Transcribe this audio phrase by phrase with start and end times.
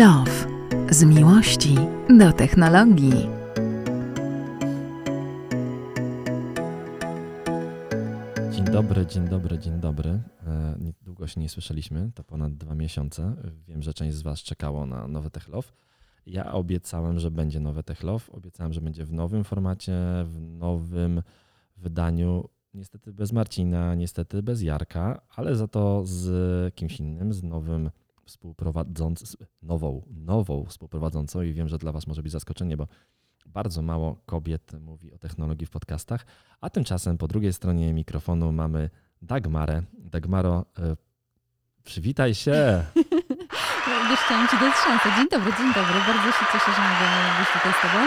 [0.00, 0.46] Love.
[0.90, 1.74] Z miłości
[2.18, 3.28] do technologii.
[8.52, 10.10] Dzień dobry, dzień dobry, dzień dobry.
[10.46, 13.36] E, Długo się nie słyszeliśmy, to ponad dwa miesiące.
[13.68, 15.68] Wiem, że część z Was czekało na nowe Tech Love.
[16.26, 18.32] Ja obiecałem, że będzie nowe Tech Love.
[18.32, 19.92] Obiecałem, że będzie w nowym formacie,
[20.24, 21.22] w nowym
[21.76, 22.48] wydaniu.
[22.74, 27.90] Niestety bez Marcina, niestety bez Jarka, ale za to z kimś innym, z nowym
[28.30, 29.24] współprowadzącą,
[29.62, 32.88] nową, nową współprowadzącą i wiem, że dla Was może być zaskoczenie, bo
[33.46, 36.26] bardzo mało kobiet mówi o technologii w podcastach,
[36.60, 38.90] a tymczasem po drugiej stronie mikrofonu mamy
[39.22, 39.82] Dagmarę.
[39.92, 40.96] Dagmaro, e,
[41.84, 42.84] przywitaj się.
[44.10, 45.16] Wiesz, chciałam Ci dać szansę.
[45.16, 45.94] Dzień dobry, dzień dobry.
[45.94, 47.06] Bardzo się cieszę, że mogę
[47.38, 47.98] być tutaj z Tobą.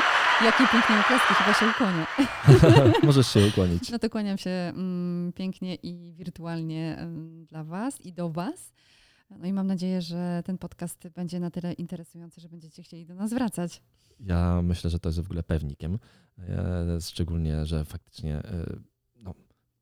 [0.45, 2.05] Jakie piękne oklaski, chyba się ukłonię.
[3.08, 3.89] Możesz się ukłonić.
[3.89, 8.73] No to kłaniam się mm, pięknie i wirtualnie mm, dla Was i do Was.
[9.39, 13.16] No i mam nadzieję, że ten podcast będzie na tyle interesujący, że będziecie chcieli do
[13.16, 13.81] nas wracać.
[14.20, 16.00] Ja myślę, że to jest w ogóle pewnikiem.
[16.39, 18.66] E, Szczególnie, że faktycznie e,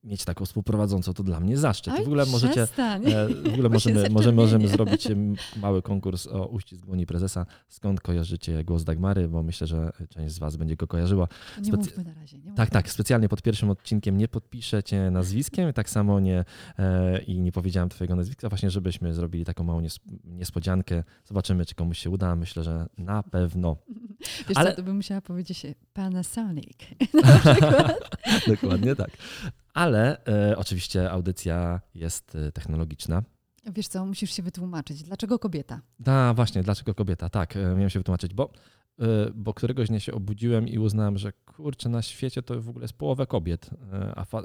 [0.03, 1.93] mieć taką współprowadzącą to dla mnie zaszczyt.
[1.93, 2.61] Aj, w ogóle możecie.
[2.77, 5.07] e, W ogóle możemy, możemy, możemy zrobić
[5.55, 7.45] mały konkurs o uścisk dłoni prezesa.
[7.69, 9.27] Skąd kojarzycie głos Dagmary?
[9.27, 11.27] Bo myślę, że część z Was będzie go kojarzyła.
[11.57, 12.37] Nie specy- mówmy na razie.
[12.37, 12.67] Nie Tak, mówmy.
[12.71, 12.89] tak.
[12.91, 16.45] Specjalnie pod pierwszym odcinkiem nie podpiszę cię nazwiskiem, tak samo nie
[16.79, 21.03] e, i nie powiedziałem twojego nazwiska, właśnie żebyśmy zrobili taką małą nies- niespodziankę.
[21.25, 22.35] Zobaczymy, czy komuś się uda.
[22.35, 23.75] Myślę, że na pewno.
[24.49, 26.77] Wiesz ale- co, to bym musiała powiedzieć Panasonic.
[28.47, 29.09] Dokładnie tak.
[29.73, 33.23] Ale e, oczywiście audycja jest e, technologiczna.
[33.73, 35.03] Wiesz co, musisz się wytłumaczyć.
[35.03, 35.81] Dlaczego kobieta?
[35.99, 37.29] Da, właśnie, dlaczego kobieta?
[37.29, 38.51] Tak, e, miałem się wytłumaczyć, bo,
[38.99, 42.83] e, bo któregoś dnia się obudziłem i uznałem, że kurczę, na świecie to w ogóle
[42.83, 43.69] jest połowę kobiet,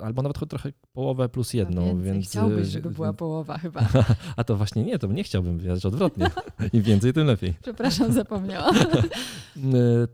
[0.03, 2.29] albo nawet trochę połowę plus jedną, No więc...
[2.29, 3.89] Chciałbyś, żeby była połowa chyba.
[4.37, 6.31] A to właśnie nie, to nie chciałbym, wiesz, odwrotnie.
[6.73, 7.55] Im więcej, tym lepiej.
[7.63, 8.75] Przepraszam, zapomniałam.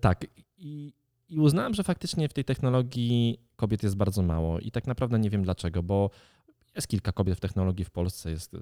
[0.01, 0.27] Tak.
[0.59, 0.93] I,
[1.33, 4.59] I uznałem, że faktycznie w tej technologii kobiet jest bardzo mało.
[4.59, 6.11] I tak naprawdę nie wiem dlaczego, bo
[6.77, 8.31] jest kilka kobiet w technologii w Polsce.
[8.31, 8.61] Jest y,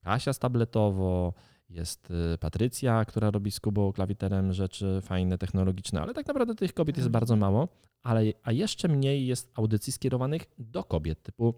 [0.00, 1.32] Kasia z tabletowo,
[1.70, 6.74] jest y, Patrycja, która robi z Kubą klawiterem rzeczy fajne, technologiczne, ale tak naprawdę tych
[6.74, 7.12] kobiet jest Mhm.
[7.12, 7.68] bardzo mało.
[8.02, 11.54] Ale, a jeszcze mniej jest audycji skierowanych do kobiet, typu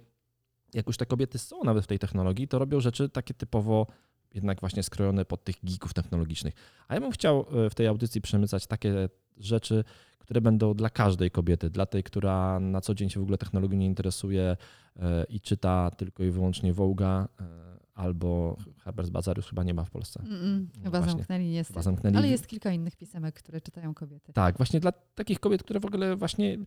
[0.74, 3.86] jak już te kobiety są nawet w tej technologii, to robią rzeczy takie typowo
[4.34, 6.54] jednak właśnie skrojone pod tych geeków technologicznych.
[6.88, 9.08] A ja bym chciał e, w tej audycji przemycać takie
[9.40, 9.84] rzeczy,
[10.18, 13.78] które będą dla każdej kobiety, dla tej, która na co dzień się w ogóle technologią
[13.78, 14.56] nie interesuje
[14.96, 19.84] e, i czyta tylko i wyłącznie Vogue'a e, albo Harper's Bazaar już chyba nie ma
[19.84, 20.20] w Polsce.
[20.20, 21.18] Mm, No chyba właśnie.
[21.18, 21.70] zamknęli jest.
[21.70, 22.16] Chyba zamknęli.
[22.16, 24.32] Ale jest kilka innych pisemek, które czytają kobiety.
[24.32, 26.58] Tak, właśnie dla takich kobiet, które w ogóle właśnie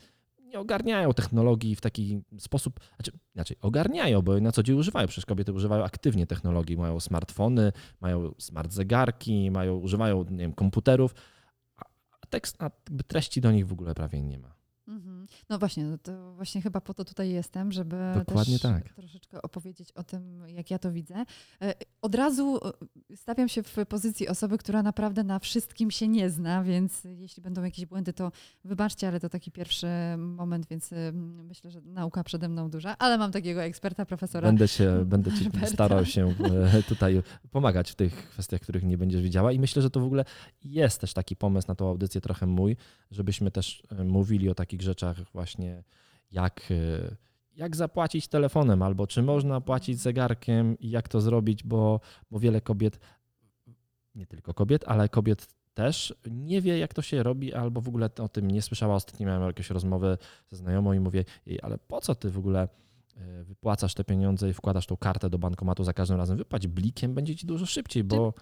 [0.52, 5.26] nie ogarniają technologii w taki sposób, znaczy inaczej, ogarniają, bo na co dzień używają, przecież
[5.26, 7.72] kobiety używają aktywnie technologii, mają smartfony,
[8.02, 11.14] mają smart zegarki, mają, używają nie wiem, komputerów,
[12.32, 12.70] tekst, a
[13.08, 14.56] treści do nich w ogóle prawie nie ma.
[14.88, 15.21] Mhm.
[15.50, 18.94] No właśnie, no to właśnie chyba po to tutaj jestem, żeby Dokładnie też tak.
[18.94, 21.26] troszeczkę opowiedzieć o tym, jak ja to widzę.
[21.62, 22.60] E, Od razu
[23.12, 27.44] e, stawiam się w pozycji osoby, która naprawdę na wszystkim się nie zna, więc jeśli
[27.44, 28.32] będą jakieś błędy, to
[28.64, 29.88] wybaczcie, ale to taki pierwszy
[30.18, 31.12] moment, więc e,
[31.44, 34.48] myślę, że nauka przede mną duża, ale mam takiego eksperta, profesora.
[34.48, 35.68] Będę, się, będę ci Roberta.
[35.68, 36.36] starał się
[36.88, 37.22] tutaj
[37.52, 40.26] pomagać w tych kwestiach, których nie będziesz widziała i myślę, że to w ogóle
[40.64, 42.78] jest też taki pomysł na tą audycję trochę mój,
[43.12, 45.84] żebyśmy też mówili o takich rzeczach właśnie
[46.32, 47.16] jak, e,
[47.56, 52.00] jak zapłacić telefonem albo czy można płacić zegarkiem i jak to zrobić, bo,
[52.32, 53.00] bo wiele kobiet,
[54.16, 58.10] nie tylko kobiet, ale kobiet też nie wie, jak to się robi, albo w ogóle
[58.20, 58.96] o tym nie słyszała.
[58.96, 60.18] Ostatnio miałem jakąś rozmowę
[60.52, 62.68] ze znajomą i mówię jej, ale po co ty w ogóle
[63.44, 67.36] wypłacasz te pieniądze i wkładasz tą kartę do bankomatu za każdym razem, wypłać blikiem, będzie
[67.36, 68.34] ci dużo szybciej, bo...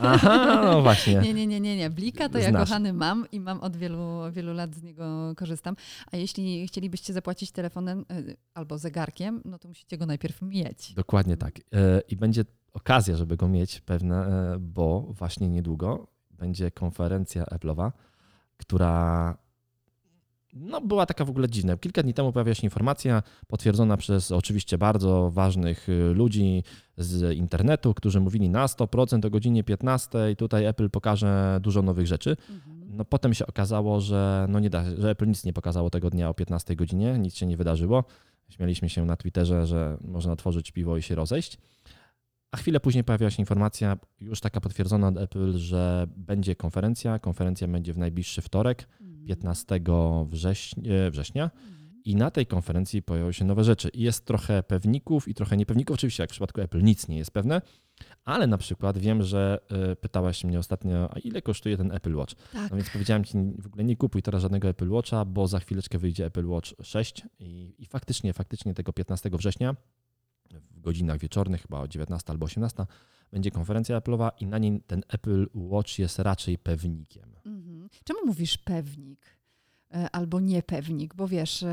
[0.00, 1.14] Aha, no właśnie.
[1.24, 1.90] Nie, nie, nie, nie, nie.
[1.90, 2.68] Blika to ja Znasz.
[2.68, 5.76] kochany mam i mam od wielu, wielu lat z niego korzystam.
[6.12, 10.94] A jeśli chcielibyście zapłacić telefonem y, albo zegarkiem, no to musicie go najpierw mieć.
[10.94, 11.58] Dokładnie tak.
[11.58, 17.92] E, I będzie okazja, żeby go mieć pewna, e, bo właśnie niedługo będzie konferencja Apple'owa,
[18.56, 19.36] która
[20.54, 21.76] no, była taka w ogóle dziwna.
[21.76, 26.62] Kilka dni temu pojawiła się informacja potwierdzona przez oczywiście bardzo ważnych y, ludzi
[26.96, 32.06] z internetu, którzy mówili na 100% o godzinie 15 i tutaj Apple pokaże dużo nowych
[32.06, 32.30] rzeczy.
[32.30, 32.78] Mhm.
[32.96, 36.28] No potem się okazało, że no nie da, że Apple nic nie pokazało tego dnia
[36.28, 38.04] o 15 godzinie, nic się nie wydarzyło.
[38.48, 41.58] Śmialiśmy się na Twitterze, że można otworzyć piwo i się rozejść.
[42.50, 47.18] A chwilę później pojawiła się informacja, już taka potwierdzona od Apple, że będzie konferencja.
[47.18, 49.26] Konferencja będzie w najbliższy wtorek, Mhm.
[49.26, 49.80] 15
[50.28, 51.44] września, września.
[51.44, 51.78] Mhm.
[52.04, 53.88] I na tej konferencji pojawiły się nowe rzeczy.
[53.88, 55.94] I jest trochę pewników i trochę niepewników.
[55.94, 57.62] Oczywiście, jak w przypadku Apple, nic nie jest pewne,
[58.24, 59.58] ale na przykład wiem, że
[59.92, 62.34] y, pytałaś mnie ostatnio, a ile kosztuje ten Apple Watch?
[62.52, 62.70] Tak.
[62.70, 65.98] No więc powiedziałem ci, w ogóle nie kupuj teraz żadnego Apple Watcha, bo za chwileczkę
[65.98, 69.76] wyjdzie Apple Watch 6 i, i faktycznie, faktycznie tego 15 września
[70.70, 72.86] w godzinach wieczornych, chyba o 19 albo 18,
[73.30, 77.36] będzie konferencja Apple'owa i na niej ten Apple Watch jest raczej pewnikiem.
[77.46, 77.88] Mhm.
[78.04, 79.37] Czemu mówisz pewnik?
[79.94, 81.64] E, albo niepewnik, bo wiesz,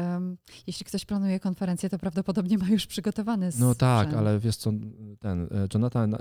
[0.68, 4.20] jeśli ktoś planuje konferencję, to prawdopodobnie ma już przygotowany No tak, sprzęt.
[4.28, 4.72] ale wiesz co,
[5.20, 6.18] ten e, Jonathan e,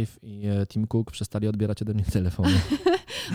[0.00, 2.50] Ive i Tim Cook przestali odbierać ode mnie telefony.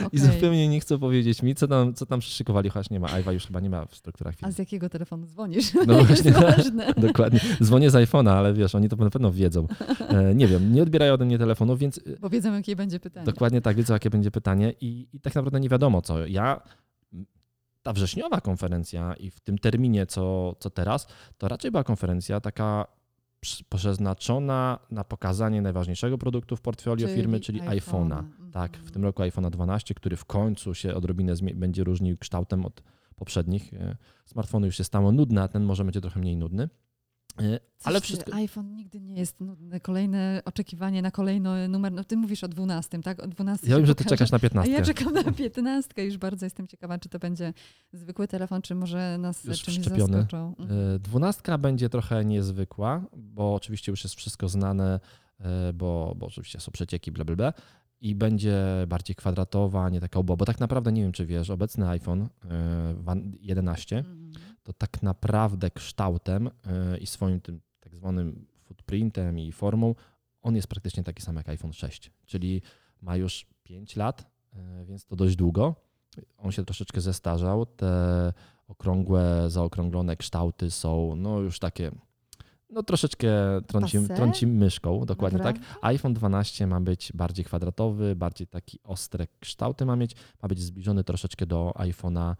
[0.01, 0.19] I Okej.
[0.19, 3.07] zupełnie nie chcą powiedzieć mi, co tam, co tam przyszykowali, chociaż nie ma.
[3.07, 4.53] Ive'a już chyba nie ma w strukturach A firmy.
[4.53, 5.73] z jakiego telefonu dzwonisz?
[5.87, 6.93] No właśnie, ważne.
[6.97, 7.39] Dokładnie.
[7.63, 9.67] Dzwonię z iPhone'a, ale wiesz, oni to na pewno wiedzą.
[10.09, 13.25] E, Nie wiem, nie odbierają ode mnie telefonu, więc e, Bo wiedzą, jakie będzie pytanie.
[13.25, 16.27] Dokładnie tak, wiedzą jakie będzie pytanie i, i tak naprawdę nie wiadomo co.
[16.27, 16.61] Ja,
[17.85, 22.87] ta wrześniowa konferencja i w tym terminie co, co teraz, to raczej była konferencja taka
[23.69, 28.19] przeznaczona na pokazanie najważniejszego produktu w portfolio firmy, czyli iPhone'a.
[28.19, 28.51] Mhm.
[28.51, 32.83] Tak, w tym roku iPhone'a 12, który w końcu się odrobinę będzie różnił kształtem od
[33.15, 33.73] poprzednich.
[33.73, 36.69] E, Smartfony już się stało nudne, a ten może będzie trochę mniej nudny.
[37.39, 39.79] E, Coś Ale wszystko, iPhone nigdy nie jest nudny.
[39.79, 41.91] Kolejne oczekiwanie na kolejny numer.
[41.91, 43.23] No ty mówisz o 12, tak?
[43.23, 44.73] O 12 ja wiem, że ty czekasz na A 15.
[44.73, 46.05] ja czekam na 15.
[46.05, 47.53] Już bardzo jestem ciekawa, czy to będzie
[47.93, 50.13] zwykły telefon, czy może nas Już czymś wszczepiony.
[50.17, 50.55] zaskoczą.
[50.59, 50.95] Mhm.
[50.95, 54.99] E, Dwunastka będzie trochę niezwykła, bo oczywiście już jest wszystko znane,
[55.39, 57.53] e, bo, bo oczywiście są przecieki, bla, bla, bla.
[58.01, 60.37] I będzie bardziej kwadratowa, nie taka obuła.
[60.37, 62.27] Bo tak naprawdę, nie wiem czy wiesz, obecny iPhone e,
[62.97, 64.31] wan- 11 Mhm.
[64.65, 69.95] To tak naprawdę kształtem e, i swoim tym tak zwanym footprintem i formą,
[70.41, 72.11] on jest praktycznie taki sam jak iPhone 6.
[72.25, 72.61] Czyli
[73.01, 75.75] ma już 5 lat, e, więc to dość długo.
[76.37, 77.65] On się troszeczkę zestarzał.
[77.65, 78.33] Te
[78.67, 81.91] okrągłe, zaokrąglone kształty są no już takie,
[82.69, 83.29] no troszeczkę
[83.67, 84.15] trąci, Passé?
[84.15, 85.55] trąci myszką, dokładnie tak.
[85.55, 85.87] Naprawdę?
[85.87, 91.03] iPhone 12 ma być bardziej kwadratowy, bardziej taki ostre kształty ma mieć, ma być zbliżony
[91.03, 92.35] troszeczkę do iPhone'a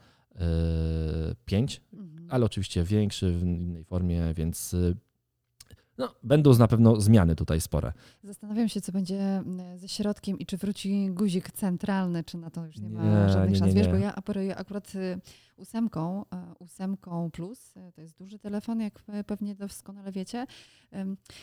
[1.45, 2.27] 5, Mhm.
[2.29, 4.95] ale oczywiście większy w innej formie, więc y,
[5.97, 7.93] no, będą na pewno zmiany tutaj spore.
[8.23, 12.65] Zastanawiam się, co będzie mm, ze środkiem i czy wróci guzik centralny, czy na to
[12.65, 13.73] już nie ma Nie, żadnych nie, szans.
[13.73, 15.19] nie, Wiesz, bo ja operuję akurat y,
[15.57, 20.45] ósemką, e, ósemką plus, e, to jest duży telefon, jak e, pewnie doskonale wiecie.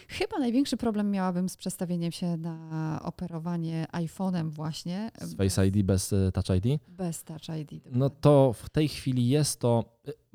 [0.09, 5.11] Chyba największy problem miałabym z przestawieniem się na operowanie iPhone'em właśnie.
[5.21, 6.81] Z Face ID bez Touch ID.
[6.89, 7.73] Bez Touch ID.
[7.73, 8.17] No dokładnie.
[8.21, 9.85] to w tej chwili jest to.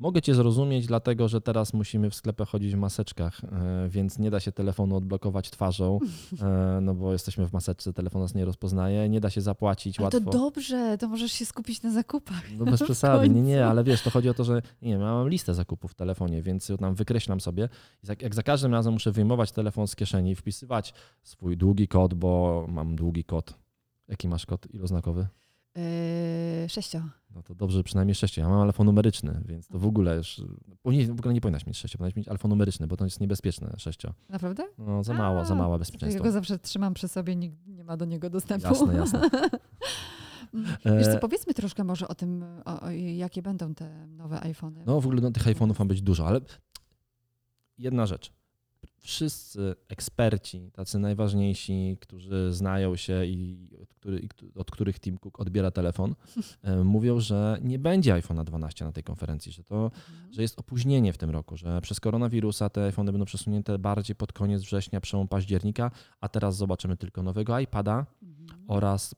[0.00, 3.48] Mogę Cię zrozumieć, dlatego że teraz musimy w sklepach chodzić w maseczkach, y,
[3.88, 5.98] więc nie da się telefonu odblokować twarzą,
[6.32, 10.04] y, no bo jesteśmy w maseczce, telefon nas nie rozpoznaje, nie da się zapłacić Ale
[10.04, 10.20] łatwo.
[10.20, 12.42] to dobrze, to możesz się skupić na zakupach.
[12.58, 15.06] No bez przesady, nie, nie, ale wiesz, to chodzi o to, że nie wiem, ja
[15.12, 17.68] mam listę zakupów w telefonie, więc tam wykreślam sobie.
[18.02, 22.64] Za- Jak za każdym razem muszę wyjmować telefon z kieszeni, wpisywać swój długi kod, bo
[22.68, 23.54] mam długi kod.
[24.08, 25.26] Jaki masz kod iloznakowy?
[26.62, 27.02] Yy, sześcio.
[27.34, 28.40] No to dobrze, przynajmniej sześciu.
[28.40, 30.40] Ja mam alfanumeryczny, więc to w ogóle już.
[30.84, 34.14] W ogóle nie powinnaś mieć sześcio, powinnaś mieć alfanumeryczny, bo to jest niebezpieczne sześcio.
[34.28, 34.64] Naprawdę?
[34.78, 36.24] No za mało, za A, małe Ja bezpieczeństwo.
[36.24, 38.68] go zawsze trzymam przy sobie, nikt nie ma do niego dostępu.
[38.68, 39.20] Jasne, jasne.
[40.98, 44.82] Wiesz co, E, powiedzmy troszkę może o tym, o, o, jakie będą te nowe iPhony.
[44.86, 46.40] No w ogóle no, tych iPhone'ów ma być dużo, ale
[47.78, 48.32] jedna rzecz.
[49.00, 55.40] Wszyscy eksperci, tacy najważniejsi, którzy znają się i od, który, i od których Tim Cook
[55.40, 56.14] odbiera telefon,
[56.62, 60.32] e, mówią, że nie będzie iPhone'a 12 na tej konferencji, że to Mhm.
[60.32, 64.32] że jest opóźnienie w tym roku, że przez koronawirusa te iPhony będą przesunięte bardziej pod
[64.32, 68.64] koniec września, przełom października, a teraz zobaczymy tylko nowego iPada Mhm.
[68.68, 69.14] oraz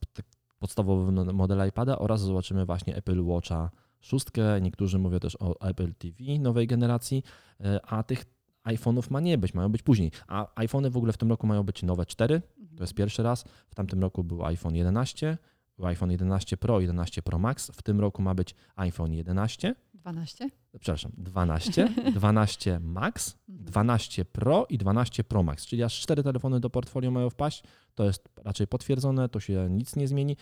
[0.59, 4.61] podstawowy model iPada oraz zobaczymy właśnie Apple Watcha szóstkę.
[4.61, 7.23] Niektórzy mówią też o Apple TV nowej generacji,
[7.59, 8.25] e, a tych
[8.63, 10.11] iPhone'ów ma nie być, mają być później.
[10.27, 12.41] A iPhony w ogóle w tym roku mają być nowe 4,
[12.77, 13.43] to jest pierwszy raz.
[13.69, 15.37] W tamtym roku był iPhone 11,
[15.77, 17.71] był iPhone 11 Pro, 11 Pro Max.
[17.73, 20.49] W tym roku ma być iPhone 11, 12?
[20.79, 23.65] przepraszam, 12, 12 Max, Mhm.
[23.65, 27.63] 12 Pro i 12 Pro Max, czyli aż cztery telefony do portfolio mają wpaść.
[27.95, 30.37] To jest raczej potwierdzone, to się nic nie zmieni.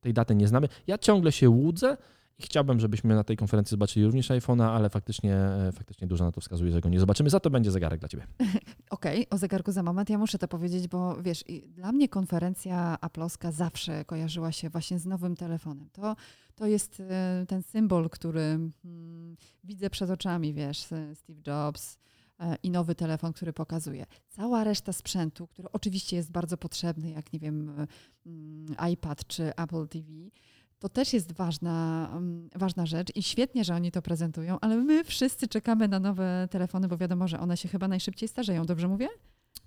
[0.00, 0.68] Tej daty nie znamy.
[0.86, 1.96] Ja ciągle się łudzę
[2.38, 6.32] i chciałbym, żebyśmy na tej konferencji zobaczyli również iPhone'a, ale faktycznie, e, faktycznie dużo na
[6.32, 7.30] to wskazuje, że go nie zobaczymy.
[7.30, 8.26] Za to będzie zegarek dla Ciebie.
[8.90, 10.10] Okej, o zegarku za moment.
[10.10, 15.06] Ja muszę to powiedzieć, bo wiesz, dla mnie konferencja Apple'owska zawsze kojarzyła się właśnie z
[15.06, 15.88] nowym telefonem.
[15.92, 16.16] To,
[16.54, 21.98] to jest e, ten symbol, który mm, widzę przed oczami, wiesz, e, Steve Jobs
[22.62, 24.06] i nowy telefon, który pokazuje.
[24.28, 27.86] Cała reszta sprzętu, który oczywiście jest bardzo potrzebny, jak nie wiem,
[28.26, 30.06] mm, iPad czy Apple TV,
[30.84, 35.04] to też jest ważna, mm, ważna rzecz i świetnie, że oni to prezentują, ale my
[35.04, 38.66] wszyscy czekamy na nowe telefony, bo wiadomo, że one się chyba najszybciej starzeją.
[38.66, 39.08] Dobrze mówię?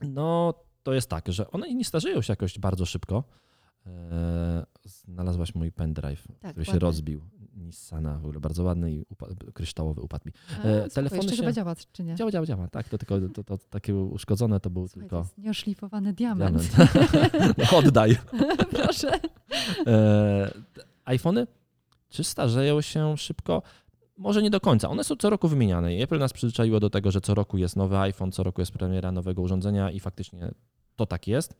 [0.01, 3.23] No, to jest tak, że one nie starzeją się jakoś bardzo szybko.
[3.87, 6.79] E, znalazłaś mój pendrive, Tak, który się ładny.
[6.79, 7.21] rozbił.
[7.55, 10.31] Nissana, w ogóle bardzo ładny i upa- kryształowy upadł mi.
[10.63, 12.15] A, E, spoko, telefony się- chyba działa, czy nie?
[12.15, 12.67] Działa, działa, działa.
[12.67, 16.57] Tak, to tylko to, to, takie uszkodzone to był Słuchaj, to tylko jest nieoszlifowany diament.
[16.57, 16.93] diament.
[17.71, 18.17] No, Oddaj.
[18.83, 19.11] Proszę.
[19.87, 20.51] E,
[21.07, 21.47] iPhony,
[22.09, 23.61] czy starzeją się szybko?
[24.17, 24.89] Może nie do końca.
[24.89, 25.89] One są co roku wymieniane.
[25.89, 29.11] Apple nas przyzwyczaiło do tego, że co roku jest nowy iPhone, co roku jest premiera
[29.11, 30.51] nowego urządzenia i faktycznie
[30.95, 31.53] to tak jest.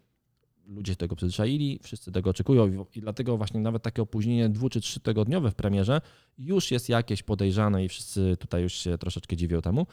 [0.66, 4.82] Ludzie tego przyzwyczaili, wszyscy tego oczekują i- i dlatego właśnie nawet takie opóźnienie dwu czy
[4.82, 6.02] trzy tygodniowe w premierze
[6.38, 9.88] już jest jakieś podejrzane i wszyscy tutaj już się troszeczkę dziwią temu.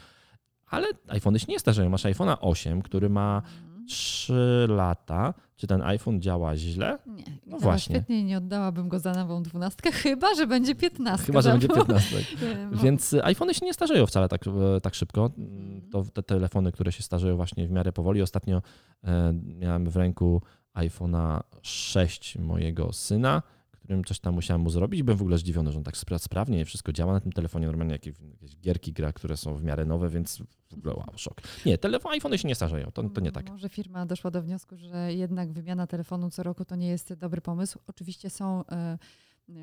[0.67, 1.89] Ale iPhony się nie starzeją.
[1.89, 3.74] Masz iPhone'a 8, który ma Mhm.
[3.87, 4.33] 3
[4.69, 5.33] lata.
[5.55, 6.97] Czy ten iPhone działa źle?
[7.07, 7.95] Nie, No właśnie.
[7.95, 11.25] Świetnie nie oddałabym go za nową dwunastkę, chyba, że będzie piętnastka.
[11.25, 12.17] Chyba, że będzie bo- 15.
[12.17, 15.31] e, mo- Więc iPhony się nie starzeją wcale tak, e, tak szybko.
[15.37, 15.81] Mhm.
[15.91, 18.21] To te telefony, które się starzeją właśnie w miarę powoli.
[18.21, 18.61] Ostatnio
[19.03, 20.41] e, miałem w ręku
[20.75, 23.41] iPhone'a 6 mojego syna,
[23.85, 25.03] którym coś tam musiałem mu zrobić.
[25.03, 27.67] Byłem w ogóle zdziwiony, że on tak spra- sprawnie wszystko działa na tym telefonie.
[27.67, 31.41] Normalnie jakieś, jakieś gierki gra, które są w miarę nowe, więc w ogóle wow, szok.
[31.65, 33.49] Nie, telefon, iPhony się nie starzeją, to, to nie tak.
[33.49, 37.41] Może firma doszła do wniosku, że jednak wymiana telefonu co roku to nie jest dobry
[37.41, 37.79] pomysł.
[37.87, 38.97] Oczywiście są e,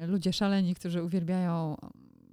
[0.07, 1.77] ludzie szaleni, którzy uwielbiają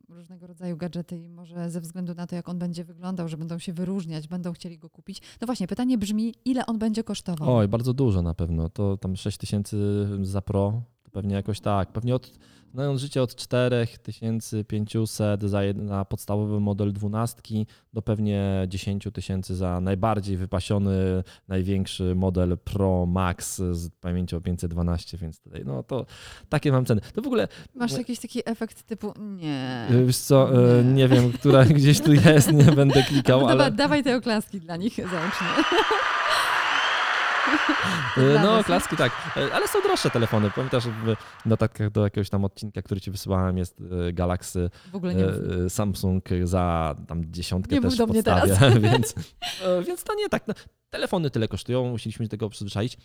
[0.09, 3.59] różnego rodzaju gadżety i może ze względu na to, jak on będzie wyglądał, że będą
[3.59, 5.21] się wyróżniać, będą chcieli go kupić.
[5.41, 7.55] No właśnie, pytanie brzmi, ile on będzie kosztował?
[7.55, 8.69] Oj, bardzo dużo na pewno.
[8.69, 11.91] To tam 6 tysięcy za Pro, to pewnie jakoś tak.
[11.91, 12.31] Pewnie od,
[12.73, 17.41] znając życie od 4500 za na podstawowy model 12
[17.93, 25.41] do pewnie 10 tysięcy za najbardziej wypasiony, największy model Pro Max z pamięcią 512, więc
[25.41, 26.05] tutaj, no to
[26.49, 27.01] takie mam ceny.
[27.13, 29.87] To w ogóle, Masz jakiś taki efekt typu, nie.
[30.05, 30.93] wiesz co, y, Nie.
[30.93, 33.71] nie wiem, która gdzieś tu jest, nie będę klikał, Dobra, ale...
[33.71, 35.47] Dawaj te oklaski dla nich załącznie.
[38.43, 39.11] No, klaski tak,
[39.53, 40.51] ale są droższe telefony.
[40.55, 41.15] Pamiętasz, w
[41.45, 45.33] notatkach do jakiegoś tam odcinka, który ci wysyłałem, jest e, Galaxy W ogóle nie mów.
[45.65, 48.49] e, Samsung za tam dziesiątkę Nie też do w mnie teraz.
[48.91, 49.15] więc,
[49.63, 50.47] e, więc to nie tak.
[50.47, 50.53] No,
[50.89, 52.97] telefony tyle kosztują, musieliśmy się do tego przyzwyczaić.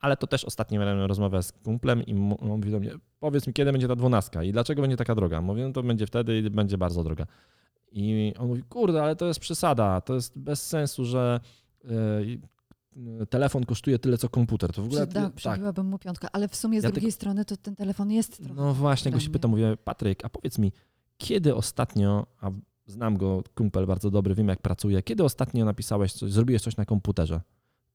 [0.00, 3.52] Ale to też ostatnio miałem rozmowę z kumplem i on mówi do mnie, powiedz mi,
[3.52, 5.40] kiedy będzie ta dwunastka i dlaczego będzie taka droga?
[5.40, 7.26] Mówię, no to będzie wtedy i będzie bardzo droga.
[7.92, 11.40] I on mówi, kurde, ale to jest przesada, to jest bez sensu, że
[13.30, 14.72] telefon kosztuje tyle, co komputer.
[14.72, 15.34] To w ogóle Przyda, tak.
[15.34, 18.54] przybiłabym mu piątkę, ale w sumie z Ja drugiej strony to ten telefon jest trochę
[18.54, 20.72] No właśnie, go się pytam, mówię, Patryk, a powiedz mi,
[21.18, 22.50] kiedy ostatnio, a
[22.86, 26.84] znam go, kumpel bardzo dobry, wiem jak pracuje, kiedy ostatnio napisałeś coś, zrobiłeś coś na
[26.84, 27.40] komputerze?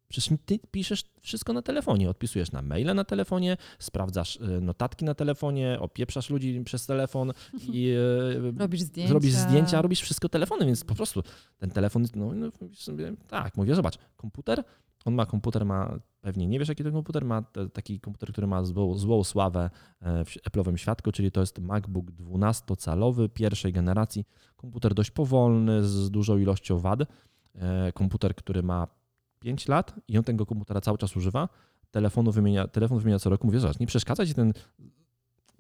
[0.10, 5.14] Przecież ty piszesz wszystko na telefonie, odpisujesz na maile na telefonie, sprawdzasz y, notatki na
[5.14, 7.34] telefonie, opieprzasz ludzi przez telefon
[7.74, 7.92] i
[8.56, 9.10] y, Robisz zdjęcia.
[9.10, 11.24] zrobisz zdjęcia, robisz wszystko telefonem, więc po prostu
[11.58, 12.48] ten telefon, no, no
[13.28, 14.64] tak, mówię, zobacz, komputer,
[15.08, 17.42] on ma komputer, ma, pewnie nie wiesz jaki to komputer, ma
[17.74, 19.70] taki komputer, który ma złą, złą sławę
[20.02, 26.12] e, w Apple'owym świadku, czyli to jest MacBook 12-calowy pierwszej generacji, komputer dość powolny, z
[26.12, 27.00] dużą ilością wad,
[27.56, 28.88] e, komputer, który ma
[29.40, 31.50] 5 lat i on tego komputera cały czas używa,
[31.92, 34.54] telefonu wymienia, telefon wymienia co roku, mówię, zobacz, nie przeszkadza ci ten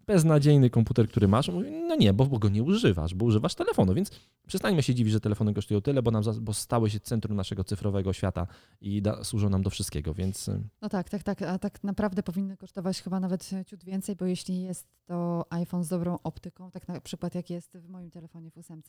[0.07, 1.49] beznadziejny komputer, który masz?
[1.49, 4.11] Mówi, no nie, bo, bo go nie używasz, bo używasz telefonu, więc
[4.47, 8.13] przestańmy się dziwić, że telefony kosztują tyle, bo, nam, bo stały się centrum naszego cyfrowego
[8.13, 8.47] świata
[8.81, 11.41] i da, służą nam do wszystkiego, więc y, No tak, tak, tak.
[11.41, 15.87] A tak naprawdę powinny kosztować chyba nawet ciut więcej, bo jeśli jest to iPhone z
[15.87, 18.81] dobrą optyką, tak na przykład jak jest w moim telefonie w 8,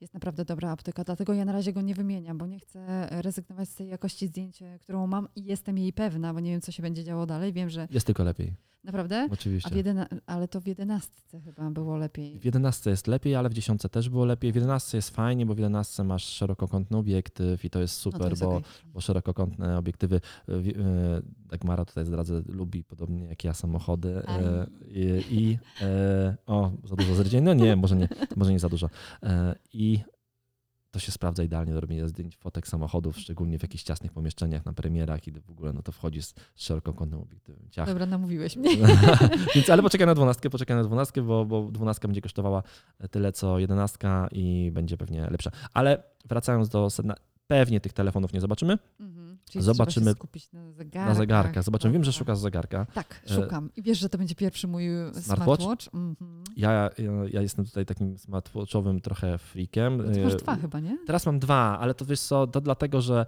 [0.00, 3.68] jest naprawdę dobra optyka, dlatego ja na razie go nie wymieniam, bo nie chcę rezygnować
[3.68, 6.82] z tej jakości zdjęcia, którą mam i jestem jej pewna, bo nie wiem, co się
[6.82, 7.52] będzie działo dalej.
[7.52, 8.52] Wiem, że jest tylko lepiej,
[8.84, 9.84] naprawdę, oczywiście.
[10.26, 12.38] ale to w jedenastce chyba było lepiej.
[12.38, 14.52] W 11 jest lepiej, ale w 10 też było lepiej.
[14.52, 18.20] W 11 jest fajnie, bo w 11 masz szerokokątny obiektyw i to jest No super,
[18.22, 18.62] to jest bo, okej.
[18.86, 20.82] bo szerokokątne obiektywy, wi- y,
[21.50, 24.22] Dagmara tutaj zdradzę, lubi podobnie jak ja samochody y,
[24.88, 28.86] i, i y, o, za dużo zerdzień, no nie, może nie, może nie za dużo.
[28.86, 29.28] Y,
[29.72, 29.98] I
[30.90, 34.72] to się sprawdza idealnie do robienia zdjęć, fotek samochodów, szczególnie w jakichś ciasnych pomieszczeniach, na
[34.72, 37.70] premierach i w ogóle no to wchodzi z, z szerokokątnym obiektywem.
[37.70, 37.88] Ciach.
[37.88, 38.76] Dobra, namówiłeś mnie.
[39.54, 42.62] Więc, ale poczekaj na dwunastkę, poczekaj na dwunastkę, bo, bo dwunastka będzie kosztowała
[43.10, 45.50] tyle co jedenastka i będzie pewnie lepsza.
[45.74, 47.14] Ale wracając do sedna,
[47.50, 48.78] pewnie tych telefonów nie zobaczymy.
[49.00, 49.38] Mhm.
[49.50, 51.08] Czyli Zobaczymy skupić na zegarkach.
[51.08, 51.64] Na zegarkach.
[51.64, 51.92] Zobaczymy.
[51.92, 52.86] Wiem, że szukasz zegarka.
[52.94, 53.70] Tak, E, szukam.
[53.76, 55.62] I wiesz, że to będzie pierwszy mój Smartwatch?
[55.62, 55.94] smartwatch?
[55.94, 56.44] Mhm.
[56.56, 56.90] Ja,
[57.32, 59.96] ja, jestem tutaj takim smartwatchowym trochę freakiem.
[59.96, 60.98] No masz E, dwa chyba, nie?
[61.06, 63.26] Teraz mam dwa, ale to wiesz co, to dlatego, że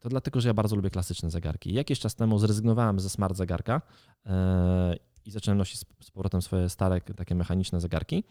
[0.00, 1.72] to dlatego, że ja bardzo lubię klasyczne zegarki.
[1.74, 3.82] Jakiś czas temu zrezygnowałem ze smart zegarka
[4.26, 8.24] e, i zacząłem nosić z powrotem swoje stare, takie mechaniczne zegarki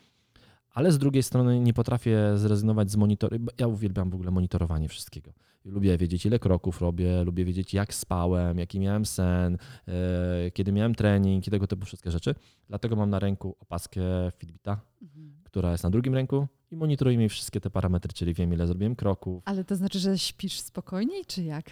[0.75, 3.51] ale z drugiej strony nie potrafię zrezygnować z monitoringu.
[3.60, 5.34] Ja uwielbiam w ogóle monitorowanie wszystkiego.
[5.65, 10.96] Lubię wiedzieć, ile kroków robię, lubię wiedzieć, jak spałem, jaki miałem sen, e, kiedy miałem
[10.96, 12.36] trening i tego typu wszystkie rzeczy.
[12.67, 14.01] Dlatego mam na ręku opaskę
[14.38, 15.34] Fitbita, mhm.
[15.44, 18.96] która jest na drugim ręku i monitoruje mi wszystkie te parametry, czyli wiem, ile zrobiłem
[18.96, 19.44] kroków.
[19.46, 21.72] Ale to znaczy, że śpisz spokojniej, czy jak?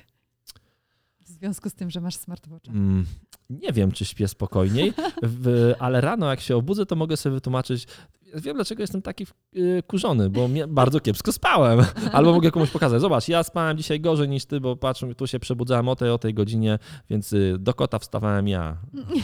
[1.19, 2.72] W związku z tym, że masz smartwatcha?
[2.72, 3.05] Mm,
[3.50, 4.93] nie wiem, czy śpię spokojniej,
[5.24, 7.88] w, ale rano jak się obudzę, to mogę sobie wytłumaczyć,
[8.33, 11.85] wiem, dlaczego jestem taki y, kurzony, bo bardzo kiepsko spałem.
[12.13, 15.39] Albo mogę komuś pokazać, zobacz, ja spałem dzisiaj gorzej niż ty, bo patrz, tu się
[15.39, 18.77] przebudzałem o tej, o tej godzinie, więc y, do kota wstawałem ja.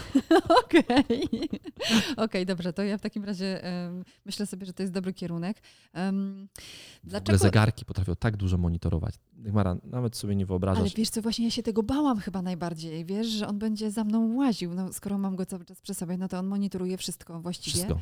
[0.65, 1.49] Okej, okej,
[2.17, 5.57] okay, dobrze, to ja w takim razie um, myślę sobie, że to jest dobry kierunek.
[5.95, 6.47] Um,
[7.03, 7.37] dlaczego...
[7.37, 9.15] zegarki potrafią tak dużo monitorować.
[9.33, 10.81] Mara, nawet sobie nie wyobrażasz.
[10.81, 14.03] Ale wiesz co, właśnie ja się tego bałam chyba najbardziej, wiesz, że on będzie za
[14.03, 14.73] mną łaził.
[14.73, 17.73] No, skoro mam go cały czas przy sobie, no to on monitoruje wszystko właściwie.
[17.73, 17.99] Wszystko.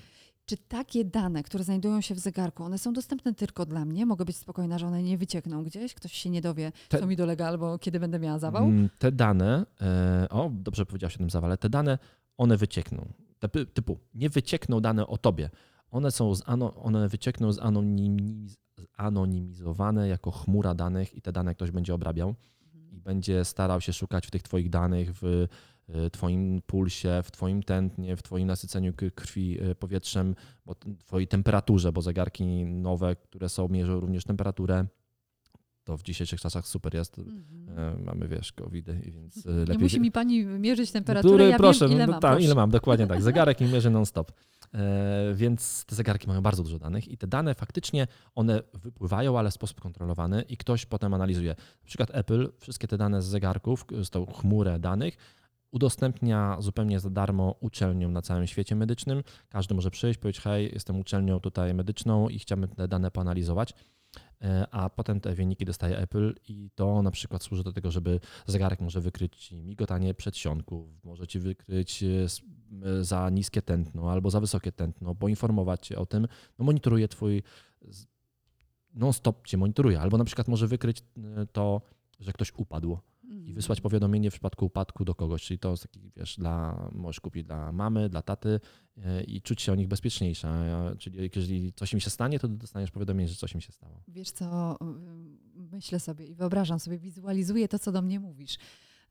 [0.48, 4.06] Czy takie dane, które znajdują się w zegarku, one są dostępne tylko dla mnie?
[4.06, 5.94] Mogę być spokojna, że one nie wyciekną gdzieś?
[5.94, 8.64] Ktoś się nie dowie, te, co mi dolega albo kiedy będę miała zawał?
[8.64, 11.98] Mm, te dane, e, o, dobrze powiedziałaś o tym zawale, te dane,
[12.38, 13.14] one wyciekną.
[13.74, 15.50] Typu, nie wyciekną dane o tobie.
[15.92, 16.44] One, są z,
[16.76, 18.58] one wyciekną z anonimiz,
[18.98, 22.36] anonimizowane jako chmura danych i te dane ktoś będzie obrabiał
[22.66, 22.92] mhm.
[22.92, 25.48] i będzie starał się szukać w tych twoich danych, w
[26.12, 30.76] twoim pulsie, w Twoim tętnie, w Twoim nasyceniu krwi y, powietrzem, bo
[31.06, 34.86] Twojej temperaturze, bo zegarki nowe, które są, mierzą również temperaturę.
[35.84, 37.18] To w dzisiejszych czasach super jest.
[37.18, 38.04] Mm-hmm.
[38.06, 39.78] Mamy, wiesz, covid więc Nie lepiej...
[39.78, 42.22] Nie musi mi pani mierzyć temperaturę, ja proszę, wiem, ile no, mam.
[42.22, 43.22] Ta, ile mam, dokładnie tak.
[43.32, 44.32] Zegarek mi mierzy non-stop.
[44.74, 49.52] E, więc te zegarki mają bardzo dużo danych i te dane faktycznie one wypływają, ale
[49.52, 51.50] w sposób kontrolowany i ktoś potem analizuje.
[51.84, 55.18] Na przykład Apple wszystkie te dane z zegarków, z tą chmurę danych
[55.72, 59.24] udostępnia zupełnie za darmo uczelniom na całym świecie medycznym.
[59.50, 63.74] Każdy może przyjść, powiedzieć, hej, jestem uczelnią tutaj medyczną i chciałbym te dane poanalizować.
[64.42, 68.20] E, a potem te wyniki dostaje Apple i to na przykład służy do tego, żeby
[68.46, 72.08] zegarek może wykryć migotanie przedsionków, może ci wykryć e,
[72.86, 76.28] e, za niskie tętno albo za wysokie tętno, poinformować cię o tym,
[76.60, 77.44] no monitoruje twój
[78.94, 81.04] non-stop cię monitoruje, albo na przykład może wykryć
[81.52, 81.82] to,
[82.20, 85.44] że ktoś upadł i wysłać powiadomienie w przypadku upadku do kogoś.
[85.44, 88.60] Czyli to jest taki, wiesz, dla, możesz kupić dla mamy, dla taty
[88.98, 90.66] e, i czuć się o nich bezpieczniejsza.
[91.00, 94.04] Czyli jeżeli coś im się stanie, to dostaniesz powiadomienie, że coś im się stało.
[94.08, 94.78] Wiesz co,
[95.56, 98.58] myślę sobie i wyobrażam sobie, wizualizuję to, co do mnie mówisz.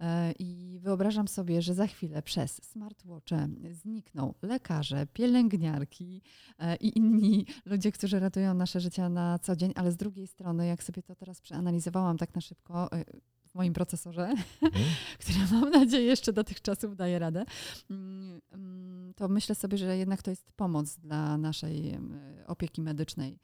[0.01, 6.23] E, I wyobrażam sobie, że za chwilę przez smartwatche znikną lekarze, pielęgniarki
[6.59, 10.67] e, i inni ludzie, którzy ratują nasze życia na co dzień, ale z drugiej strony,
[10.67, 12.89] jak sobie to teraz przeanalizowałam tak na szybko,
[13.57, 14.85] moim procesorze, mhm.
[15.21, 17.45] który mam nadzieję jeszcze do tych czasów daje radę,
[17.91, 21.99] mm, mm, to myślę sobie, że jednak to jest pomoc dla naszej
[22.47, 23.39] opieki medycznej.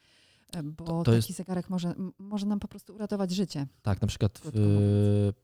[0.57, 1.37] E, bo to, to taki jest...
[1.37, 3.67] zegarek może, może nam po prostu uratować życie.
[3.83, 4.41] Tak, na przykład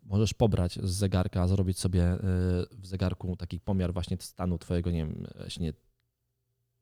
[0.05, 2.19] możesz pobrać z zegarka, zrobić sobie y,
[2.71, 5.73] w zegarku taki pomiar właśnie stanu twojego, nie wiem, właśnie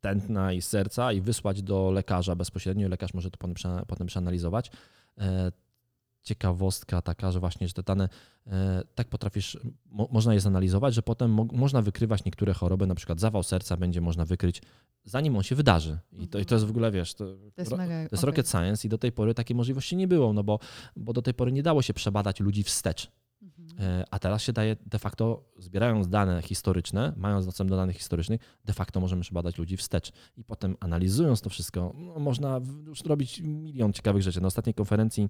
[0.00, 2.88] tętna i serca i wysłać do lekarza bezpośrednio.
[2.88, 3.54] Lekarz może to potem,
[3.86, 4.70] potem przeanalizować.
[6.26, 8.08] E, ciekawostka taka, że właśnie, że te dane
[8.46, 12.94] e, tak potrafisz, mo, można je zanalizować, że potem mo, można wykrywać niektóre choroby, na
[12.94, 14.62] przykład zawał serca będzie można wykryć
[15.06, 15.98] zanim on się wydarzy.
[16.12, 18.26] I to, i to jest w ogóle, wiesz, to, to jest, mega, to jest okay.
[18.26, 20.58] rocket science i do tej pory takiej możliwości nie było, no bo,
[20.96, 23.10] bo do tej pory nie dało się przebadać ludzi wstecz.
[23.42, 24.04] Mhm.
[24.10, 28.72] A teraz się daje de facto, zbierając dane historyczne, mając dostęp do danych historycznych, de
[28.72, 30.12] facto możemy przebadać ludzi wstecz.
[30.36, 34.40] I potem analizując to wszystko, no, można już robić milion ciekawych rzeczy.
[34.40, 35.28] Na ostatniej konferencji e,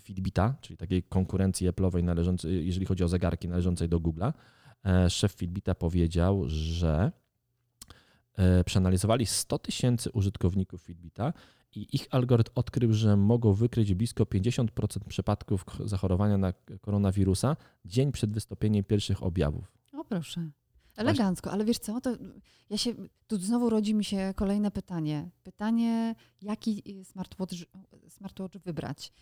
[0.00, 2.02] Fitbita, czyli takiej konkurencji Apple'owej
[2.48, 4.32] jeżeli chodzi o zegarki należącej do Google'a,
[4.84, 7.12] e, szef Fitbita powiedział, że
[8.64, 11.32] przeanalizowali 100 tysięcy użytkowników Fitbita
[11.74, 18.32] i ich algorytm odkrył, że mogą wykryć blisko 50% przypadków zachorowania na koronawirusa dzień przed
[18.32, 19.72] wystąpieniem pierwszych objawów.
[19.92, 20.50] O proszę.
[20.98, 22.16] Elegancko, ale wiesz co, to
[22.70, 22.94] ja się,
[23.26, 25.30] tu znowu rodzi mi się kolejne pytanie.
[25.42, 27.54] Pytanie, jaki smartwatch,
[28.08, 29.12] smartwatch wybrać?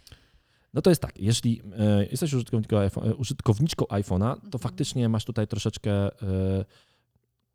[0.74, 2.76] No to jest tak, jeśli e, jesteś użytkowniczką,
[3.18, 4.58] użytkowniczką iPhone'a, to mhm.
[4.60, 6.64] faktycznie masz tutaj troszeczkę e,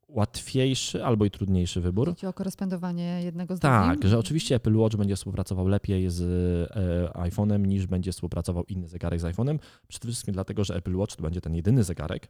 [0.08, 2.08] łatwiejszy albo i trudniejszy wybór.
[2.08, 4.02] Chodzi o korespondowanie jednego z tak, drugim?
[4.02, 8.88] Tak, że oczywiście Apple Watch będzie współpracował lepiej z e, iPhone'em niż będzie współpracował inny
[8.88, 9.60] zegarek z iPhone'em.
[9.88, 12.28] Przede wszystkim dlatego, że Apple Watch to będzie ten jedyny zegarek,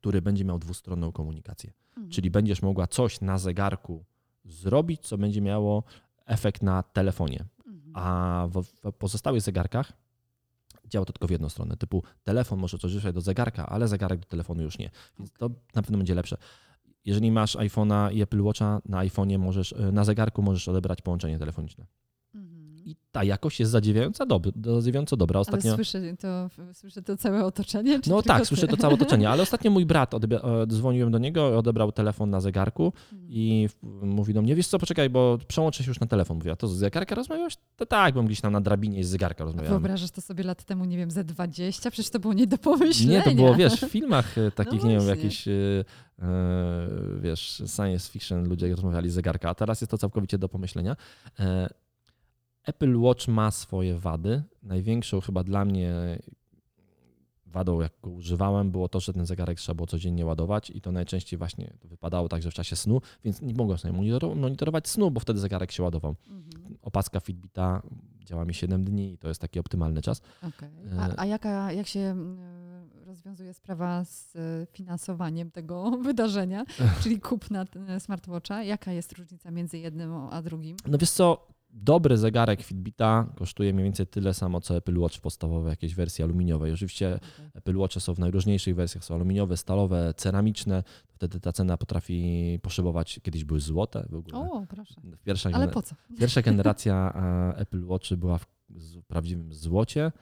[0.00, 1.72] który będzie miał dwustronną komunikację.
[1.88, 2.10] Mhm.
[2.10, 4.04] Czyli będziesz mogła coś na zegarku
[4.44, 5.82] zrobić, co będzie miało
[6.26, 7.44] efekt na telefonie.
[7.66, 7.92] Mhm.
[7.94, 9.92] A w, w pozostałych zegarkach
[10.86, 11.76] działa to tylko w jedną stronę.
[11.76, 14.90] Typu telefon może coś wysłać do zegarka, ale zegarek do telefonu już nie.
[15.18, 15.48] Więc okay.
[15.48, 16.36] to na pewno będzie lepsze.
[17.04, 21.38] jeżeli masz iPhone'a i Apple Watcha, na iPhone'ie możesz, e, na zegarku możesz odebrać połączenie
[21.38, 21.86] telefoniczne.
[22.90, 25.40] I ta jakość jest zadziwiająco, dob- zadziwiająco dobra.
[25.40, 25.70] Ostatnio...
[25.70, 28.00] Ale słyszę to, słyszę to całe otoczenie?
[28.06, 28.46] No tak, ty?
[28.46, 32.30] słyszę to całe otoczenie, ale ostatnio mój brat, odbia- e, dzwoniłem do niego, odebrał telefon
[32.30, 33.30] na zegarku Mhm.
[33.32, 33.68] i
[34.02, 36.36] mówi do mnie, wiesz co, poczekaj, bo przełączę się już na telefon.
[36.36, 37.56] Mówię, a to z zegarka rozmawiałeś?
[37.76, 39.72] To tak, bo gdzieś tam na drabinie z zegarka rozmawiałem.
[39.72, 41.90] Wyobrażasz to sobie lat temu, nie wiem, ze 20?
[41.90, 43.18] Przecież to było nie do pomyślenia.
[43.18, 45.52] Nie, to było, wiesz, w filmach e, takich, nie wiem, jakiś, e,
[46.18, 46.24] e,
[47.20, 50.96] wiesz, science fiction ludzie rozmawiali z zegarka, a teraz jest to całkowicie do pomyślenia.
[52.70, 54.42] E, Apple Watch ma swoje wady.
[54.62, 56.18] Największą chyba dla mnie
[57.46, 60.92] wadą, jak go używałem, było to, że ten zegarek trzeba było codziennie ładować i to
[60.92, 65.10] najczęściej właśnie to wypadało także w czasie snu, więc nie mogłem sobie monitoro- monitorować snu,
[65.10, 66.14] bo wtedy zegarek się ładował.
[66.28, 66.76] Mhm.
[66.82, 67.82] Opaska Fitbita
[68.24, 70.20] działa mi 7 dni i to jest taki optymalny czas.
[70.42, 70.68] Okej.
[70.92, 72.38] E, A, a jaka, jak się mm,
[73.06, 76.64] rozwiązuje sprawa z e, finansowaniem tego wydarzenia,
[77.02, 77.64] czyli kupna
[77.98, 78.62] smartwatcha?
[78.62, 80.76] Jaka jest różnica między jednym a drugim?
[80.86, 85.70] No wiesz co, dobry zegarek Fitbita kosztuje mniej więcej tyle samo, co Apple Watch podstawowe,
[85.70, 86.72] jakieś wersje aluminiowej.
[86.72, 87.50] Oczywiście Okej.
[87.54, 90.82] Apple Watche są w najróżniejszych wersjach, są aluminiowe, stalowe, ceramiczne.
[91.08, 94.38] Wtedy ta cena potrafi poszybować, kiedyś były złote w ogóle.
[94.38, 94.94] O, proszę.
[95.24, 95.94] Pierwsza, Ale po co?
[96.18, 97.12] pierwsza generacja
[97.56, 98.46] e, Apple Watchy była w
[99.08, 100.12] prawdziwym złocie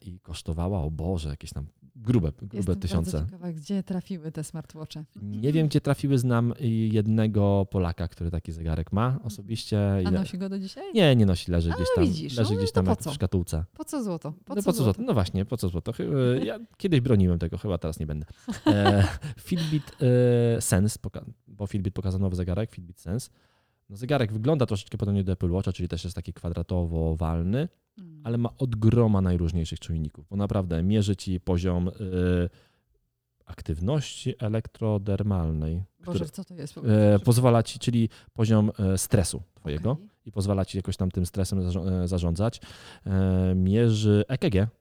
[0.00, 1.66] i kosztowała, o Boże, jakieś tam
[1.96, 3.24] grube, grube Jestem tysiące.
[3.24, 5.04] ciekawa, gdzie trafiły te smartwatche.
[5.22, 6.54] Nie wiem, gdzie trafiły, znam
[6.90, 10.02] jednego Polaka, który taki zegarek ma osobiście.
[10.06, 10.84] A nosi go do dzisiaj?
[10.94, 13.64] Nie, nie nosi, leży gdzieś tam, widzisz, leży no gdzieś tam jak w szkatułce.
[13.72, 14.32] Po co złoto?
[14.44, 15.02] Po no co po co złoto?
[15.02, 15.92] No właśnie, po co złoto?
[15.92, 18.26] Chy- Ja kiedyś broniłem tego, chyba teraz nie będę.
[18.66, 19.04] E,
[19.48, 19.96] Fitbit
[20.56, 20.98] e, Sense,
[21.46, 23.30] bo Fitbit pokazał nowy zegarek, Fitbit Sense.
[23.90, 27.68] No zegarek wygląda troszeczkę podobnie do Apple Watcha, czyli też jest taki kwadratowo-owalny.
[28.24, 31.92] Ale ma od groma najróżniejszych czujników, bo naprawdę mierzy ci poziom e,
[33.44, 36.78] aktywności elektrodermalnej, Boże, który co to jest?
[36.78, 40.06] e, pozwala ci, czyli poziom e, stresu twojego Okej.
[40.26, 42.60] i pozwala ci jakoś tam tym stresem e, zarządzać.
[43.06, 44.77] E, Mierzy EKG.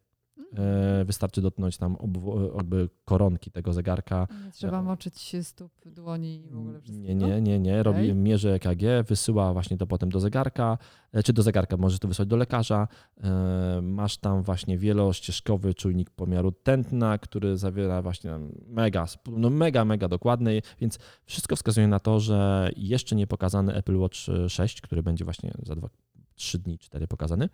[0.58, 4.28] E, Wystarczy dotknąć tam obwo- jakby koronki tego zegarka.
[4.46, 7.14] Nie trzeba moczyć stóp, dłoni i w ogóle wszystkiego?
[7.14, 7.84] Nie, nie, nie, nie.
[7.84, 8.16] Robi, Okej.
[8.16, 10.78] mierzy EKG, wysyła właśnie to potem do zegarka,
[11.14, 12.88] e, czy do zegarka, możesz to wysłać do lekarza.
[13.24, 20.08] E, Masz tam właśnie wielościeżkowy czujnik pomiaru tętna, który zawiera właśnie mega, no mega, mega
[20.08, 25.26] dokładny, więc wszystko wskazuje na to, że jeszcze nie pokazany Apple Watch 6, który będzie
[25.26, 25.90] właśnie za 2,
[26.36, 27.50] 3 dni, 4 pokazany,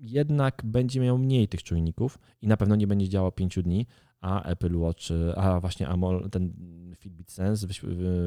[0.00, 3.86] jednak będzie miał mniej tych czujników i na pewno nie będzie działał 5 dni,
[4.20, 5.02] a Apple Watch,
[5.36, 6.52] a właśnie AMOLED, ten
[6.98, 7.66] Fitbit Sense,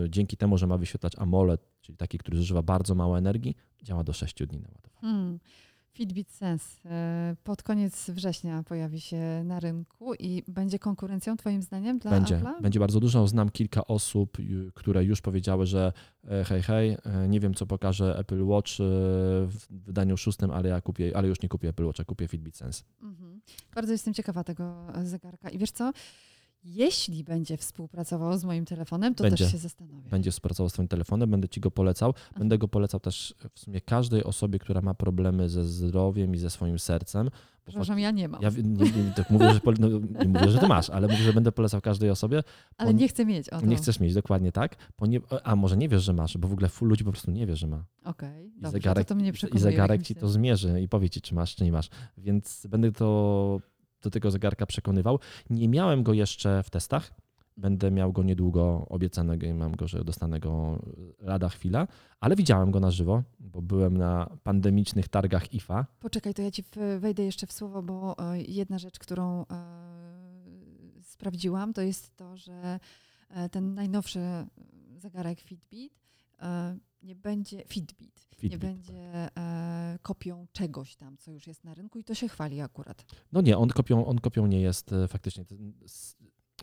[0.09, 4.13] dzięki temu, że ma wyświetlacz AMOLED, czyli taki, który zużywa bardzo mało energii, działa do
[4.13, 5.01] 6 dni na ładowanie.
[5.01, 5.39] Hmm.
[5.93, 11.99] Fitbit Sense e, pod koniec września pojawi się na rynku i będzie konkurencją twoim zdaniem
[11.99, 12.62] dla Będzie, Apple'a?
[12.62, 13.28] będzie bardzo dużo.
[13.28, 15.93] Znam kilka osób, y, które już powiedziały, że
[16.28, 18.71] e, hej, hej, e, nie wiem co pokaże Apple Watch
[19.47, 22.84] w wydaniu szóstym, ale ja kupię, ale już nie kupię Apple Watcha, kupię Fitbit Sense.
[23.02, 23.41] Mhm.
[23.75, 25.49] Bardzo jestem ciekawa tego zegarka.
[25.49, 25.91] I wiesz co?
[26.63, 29.43] Jeśli będzie współpracował z moim telefonem, to Będzie.
[29.43, 30.09] też się zastanowię.
[30.09, 32.13] Będzie współpracował z Twoim telefonem, będę Ci go polecał.
[32.37, 36.49] Będę go polecał też w sumie każdej osobie, która ma problemy ze zdrowiem i ze
[36.49, 37.29] swoim sercem.
[37.65, 38.41] Przepraszam, ja nie mam.
[38.41, 38.63] Ja nie,
[39.03, 41.81] nie, tak mówię, że, no, nie mówię, że ty masz, ale mówię, że będę polecał
[41.81, 42.43] każdej osobie.
[42.77, 43.49] ale nie chcę mieć.
[43.49, 43.65] O, to.
[43.65, 44.75] Nie chcesz mieć, dokładnie tak.
[45.43, 47.55] A może nie wiesz, że masz, bo w ogóle full ludzi po prostu nie wie,
[47.55, 47.83] że ma.
[48.03, 49.63] Okej, I dobrze, zegarek, to, to mnie i przekonuje.
[49.63, 51.89] zegarek ci to zmierzy i powie ci, czy masz, czy nie masz.
[52.17, 53.59] Więc będę to
[54.01, 55.19] do tego zegarka przekonywał.
[55.49, 57.13] Nie miałem go jeszcze w testach.
[57.57, 60.79] Będę miał go niedługo obiecanego i mam go, że dostanę go
[61.19, 61.88] lada chwila,
[62.19, 65.85] ale widziałem go na żywo, bo byłem na pandemicznych targach IFA.
[65.99, 66.63] Poczekaj, to ja ci
[66.99, 69.45] wejdę jeszcze w słowo, bo e, jedna rzecz, którą e,
[71.01, 72.79] sprawdziłam, to jest to, że
[73.29, 74.19] e, ten najnowszy
[74.97, 76.08] zegarek Fitbit e,
[77.04, 78.60] nie będzie Fitbit, nie Fitbit.
[78.62, 83.06] będzie e, kopią czegoś tam, co już jest na rynku i to się chwali akurat.
[83.32, 85.45] No nie, on kopią, on kopią nie jest e, faktycznie.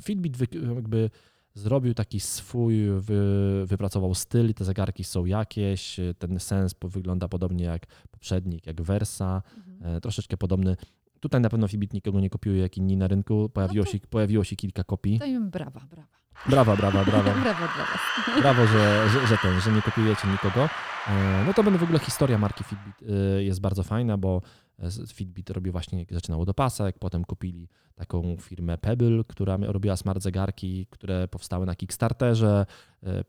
[0.02, 0.36] Fitbit
[0.76, 1.10] jakby
[1.54, 7.64] zrobił taki swój, wy, wypracował styl, te zegarki są jakieś, e, ten sens wygląda podobnie
[7.64, 9.96] jak poprzednik, jak Versa, Mhm.
[9.96, 10.76] e, troszeczkę podobny.
[11.20, 13.48] Tutaj na pewno Fitbit nikogo nie kopiuje, jak inni na rynku.
[13.48, 15.18] Pojawiło, No to- się, pojawiło się kilka kopii.
[15.18, 16.08] To im brawa, brawa.
[16.46, 17.34] Brawa, brawa, brawa.
[17.42, 18.40] Brawo dla was.
[18.40, 20.68] Brawo, że, że, że ten, że nie kopiujecie nikogo.
[21.08, 24.42] E, No to będę w ogóle historia marki Fitbit e, jest bardzo fajna, bo
[24.78, 29.96] e, Fitbit robi właśnie, jak zaczynało do pasek, potem kupili taką firmę Pebble, która robiła
[29.96, 32.66] smart zegarki, które powstały na Kickstarterze,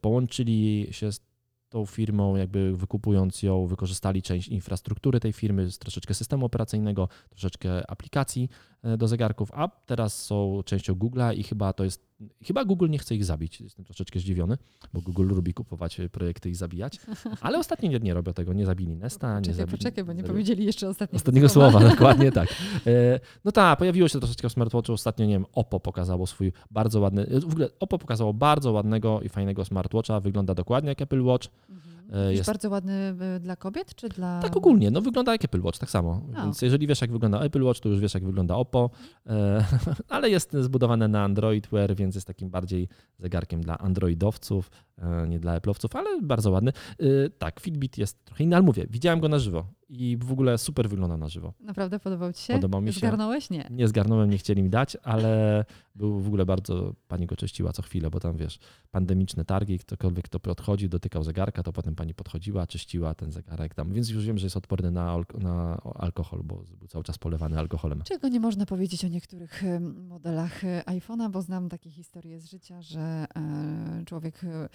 [0.01, 1.21] połączyli się z
[1.69, 8.49] tą firmą, jakby wykupując ją, wykorzystali część infrastruktury tej firmy, troszeczkę systemu operacyjnego, troszeczkę aplikacji
[8.97, 12.06] do zegarków, a teraz są częścią Google'a i chyba to jest,
[12.43, 13.61] chyba Google nie chce ich zabić.
[13.61, 14.57] Jestem troszeczkę zdziwiony,
[14.93, 16.99] bo Google lubi kupować e, projekty i zabijać,
[17.41, 19.77] ale ostatnio nie, nie robią tego, nie zabili Nesta, nie Poczekaj, zabili...
[19.77, 22.49] poczekaj, bo nie powiedzieli jeszcze ostatniego, Ostatniego słowa, dokładnie tak.
[22.87, 24.93] E, No tak, pojawiło się troszeczkę w smartwatchu.
[24.93, 29.29] Ostatnio, nie wiem, Oppo pokazało swój bardzo ładny, w ogóle Oppo pokazało bardzo ładnego i
[29.29, 30.19] fajnego smartwatcha.
[30.19, 31.47] Wygląda dokładnie jak Apple Watch.
[31.69, 31.86] Mhm.
[32.13, 34.39] E, jest- bardzo ładny y, dla kobiet, czy dla...
[34.41, 36.21] Tak ogólnie, no wygląda jak Apple Watch, tak samo.
[36.35, 38.89] A, Więc jeżeli wiesz, jak wygląda Apple Watch, to już wiesz, jak wygląda Oppo.
[39.27, 39.65] E,
[40.09, 42.87] ale jest zbudowane na Android Wear, więc jest takim bardziej
[43.19, 44.86] zegarkiem dla androidowców, e,
[45.27, 46.71] nie dla Apple'owców, ale bardzo ładny.
[46.99, 50.57] E, tak, Fitbit jest trochę inny, ale mówię, widziałem go na żywo i w ogóle
[50.57, 51.53] super wygląda na żywo.
[51.59, 52.53] Naprawdę podobał ci się?
[52.53, 52.99] Podobał mi się.
[52.99, 53.49] Zgarnąłeś?
[53.49, 53.67] Nie.
[53.71, 57.81] Nie zgarnąłem, nie chcieli mi dać, ale był w ogóle bardzo, pani go czyściła co
[57.81, 58.59] chwilę, bo tam wiesz,
[58.91, 63.93] pandemiczne targi, ktokolwiek kto podchodzi, dotykał zegarka, to potem pani podchodziła, czyściła ten zegarek tam,
[63.93, 68.01] więc już wiem, że jest odporny na, na alkohol, bo był cały czas polewany alkoholem.
[68.03, 69.63] Czego nie można powiedzieć o niektórych
[70.07, 72.99] modelach e, iPhone'a, bo znam takie historie z życia, że
[73.35, 74.69] e, człowiek e,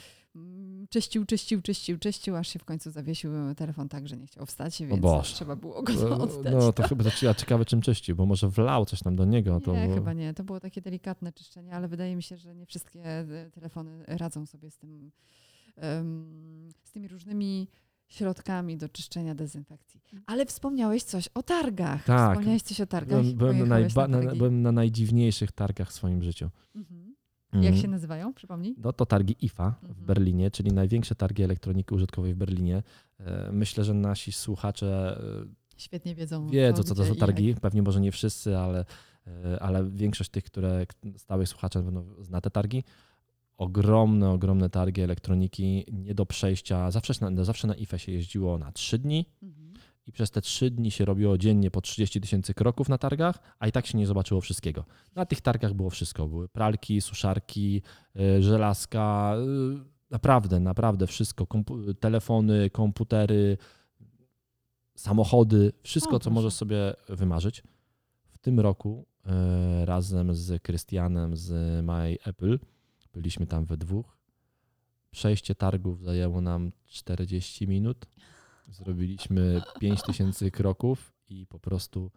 [0.90, 4.46] czyścił, czyścił, czyścił, czyścił, aż się w końcu zawiesił e, telefon tak, że nie chciał
[4.46, 6.52] wstać, więc trzeba było go oddać.
[6.52, 9.60] No to chyba to ja ciekawe czym czyścił, bo może wlał coś tam do niego.
[9.60, 10.34] To nie, chyba nie.
[10.34, 14.46] To było takie delikatne czyszczenie, ale wydaje mi się, że nie wszystkie e, telefony radzą
[14.46, 15.10] sobie z tym,
[16.84, 17.68] z tymi różnymi
[18.08, 20.00] środkami do czyszczenia, dezynfekcji.
[20.26, 22.04] Ale wspomniałeś coś o targach.
[22.04, 22.30] Tak.
[22.30, 23.22] Wspomniałeś coś o targach.
[23.22, 26.50] Byłem, byłem, na na, byłem na najdziwniejszych targach w swoim życiu.
[26.74, 27.11] Mhm.
[27.52, 27.76] Jak Mm.
[27.76, 28.34] się nazywają?
[28.34, 28.74] Przypomnij.
[28.78, 30.06] No to targi IFA w Mhm.
[30.06, 32.82] Berlinie, czyli największe targi elektroniki użytkowej w Berlinie.
[33.20, 36.48] E, Myślę, że nasi słuchacze e, Świetnie wiedzą.
[36.48, 37.54] wiedzą, co to za targi.
[37.54, 38.84] Pewnie może nie wszyscy, ale,
[39.26, 40.86] e, ale większość tych, które
[41.16, 42.84] stałych słuchaczy pewno zna te targi.
[43.56, 46.90] Ogromne, ogromne targi elektroniki, nie do przejścia.
[46.90, 49.51] Zawsze na, zawsze na IFE się jeździło na trzy dni Mhm.
[50.06, 53.68] I przez te trzy dni się robiło dziennie po 30 tysięcy kroków na targach, a
[53.68, 54.84] i tak się nie zobaczyło wszystkiego.
[55.14, 56.28] Na tych targach było wszystko.
[56.28, 57.82] Były pralki, suszarki,
[58.16, 59.34] y, żelazka,
[59.78, 61.44] y, naprawdę, naprawdę wszystko.
[61.44, 63.58] Kompu- telefony, komputery,
[64.94, 67.62] samochody, wszystko, co możesz sobie wymarzyć.
[68.32, 69.06] W tym roku
[69.82, 72.58] y, razem z Krystianem z My Apple
[73.12, 74.16] byliśmy tam we dwóch.
[75.10, 78.06] Przejście targów zajęło nam 40 minut.
[78.72, 82.10] Zrobiliśmy 5000 kroków i po prostu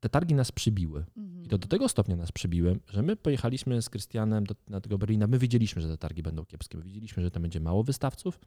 [0.00, 1.04] te targi nas przybiły.
[1.16, 1.44] Mhm.
[1.44, 4.98] I to do tego stopnia nas przybiły, że my pojechaliśmy z Krystianem do, na tego
[4.98, 5.26] Berlina.
[5.26, 6.78] My wiedzieliśmy, że te targi będą kiepskie.
[6.78, 8.40] My wiedzieliśmy, że tam będzie mało wystawców.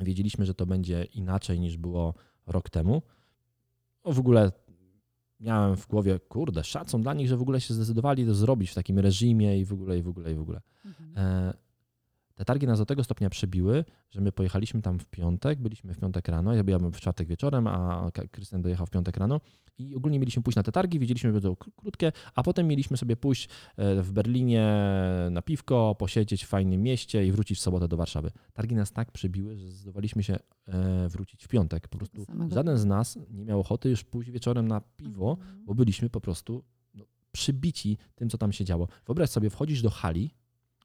[0.00, 2.14] Wiedzieliśmy, że to będzie inaczej niż było
[2.46, 3.02] rok temu.
[4.04, 4.52] No w ogóle
[5.40, 8.74] miałem w głowie, kurde, szacun dla nich, że w ogóle się zdecydowali to zrobić w
[8.74, 10.60] takim reżimie i w ogóle, i w ogóle, i w ogóle.
[10.84, 11.18] Mhm.
[11.18, 11.54] E,
[12.34, 15.98] te targi nas do tego stopnia przebiły, że my pojechaliśmy tam w piątek, byliśmy w
[15.98, 19.40] piątek rano, ja byłem w czwartek wieczorem, a Krystian dojechał w piątek rano
[19.78, 23.16] i ogólnie mieliśmy pójść na te targi, wiedzieliśmy, że k- krótkie, a potem mieliśmy sobie
[23.16, 24.74] pójść e, w Berlinie
[25.30, 28.30] na piwko, posiedzieć w fajnym mieście i wrócić w sobotę do Warszawy.
[28.52, 30.36] Targi nas tak przebiły, że zdecydowaliśmy się
[30.68, 31.88] e, wrócić w piątek.
[31.88, 35.64] Po prostu żaden z nas nie miał ochoty już pójść wieczorem na piwo, Mhm.
[35.64, 36.64] bo byliśmy po prostu
[36.94, 38.88] no, przybici tym, co tam się działo.
[39.06, 40.30] Wyobraź sobie, wchodzisz do hali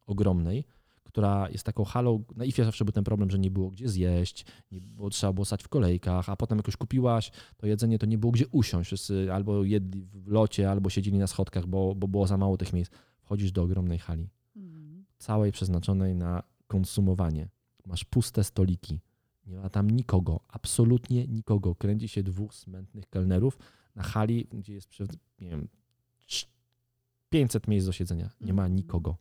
[0.05, 0.63] ogromnej,
[1.08, 4.46] która jest taką halą, na IFie zawsze był ten problem, że nie było gdzie zjeść,
[4.72, 8.06] nie było, trzeba było stać w kolejkach, a potem jak już kupiłaś to jedzenie, to
[8.06, 8.88] nie było gdzie usiąść.
[8.88, 12.74] Wszyscy albo jedli w locie, albo siedzieli na schodkach, bo, bo było za mało tych
[12.74, 12.91] miejsc.
[13.22, 15.06] Wchodzisz do ogromnej hali, Mhm.
[15.17, 17.50] całej przeznaczonej na konsumowanie.
[17.86, 19.00] Masz puste stoliki,
[19.46, 21.76] nie ma tam nikogo, absolutnie nikogo.
[21.76, 23.58] Kręci się dwóch smętnych kelnerów
[23.96, 24.89] na hali, gdzie jest,
[25.39, 25.67] nie wiem,
[26.28, 26.48] trz-
[27.30, 28.30] 500 miejsc do siedzenia.
[28.41, 28.76] Nie ma Mhm.
[28.76, 29.17] nikogo.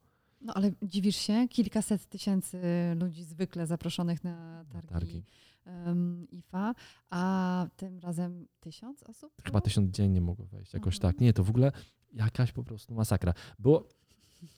[0.47, 2.61] No ale dziwisz się, kilkaset tysięcy
[3.01, 5.23] ludzi zwykle zaproszonych na targi, targi.
[5.65, 6.75] em, IFA,
[7.11, 9.33] a tym razem tysiąc osób?
[9.37, 9.61] Chyba było?
[9.61, 11.13] tysiąc dziennie mogło wejść, jakoś Mhm.
[11.13, 11.21] tak.
[11.21, 11.73] Nie, to w ogóle
[12.13, 13.35] jakaś po prostu masakra.
[13.59, 13.89] Było,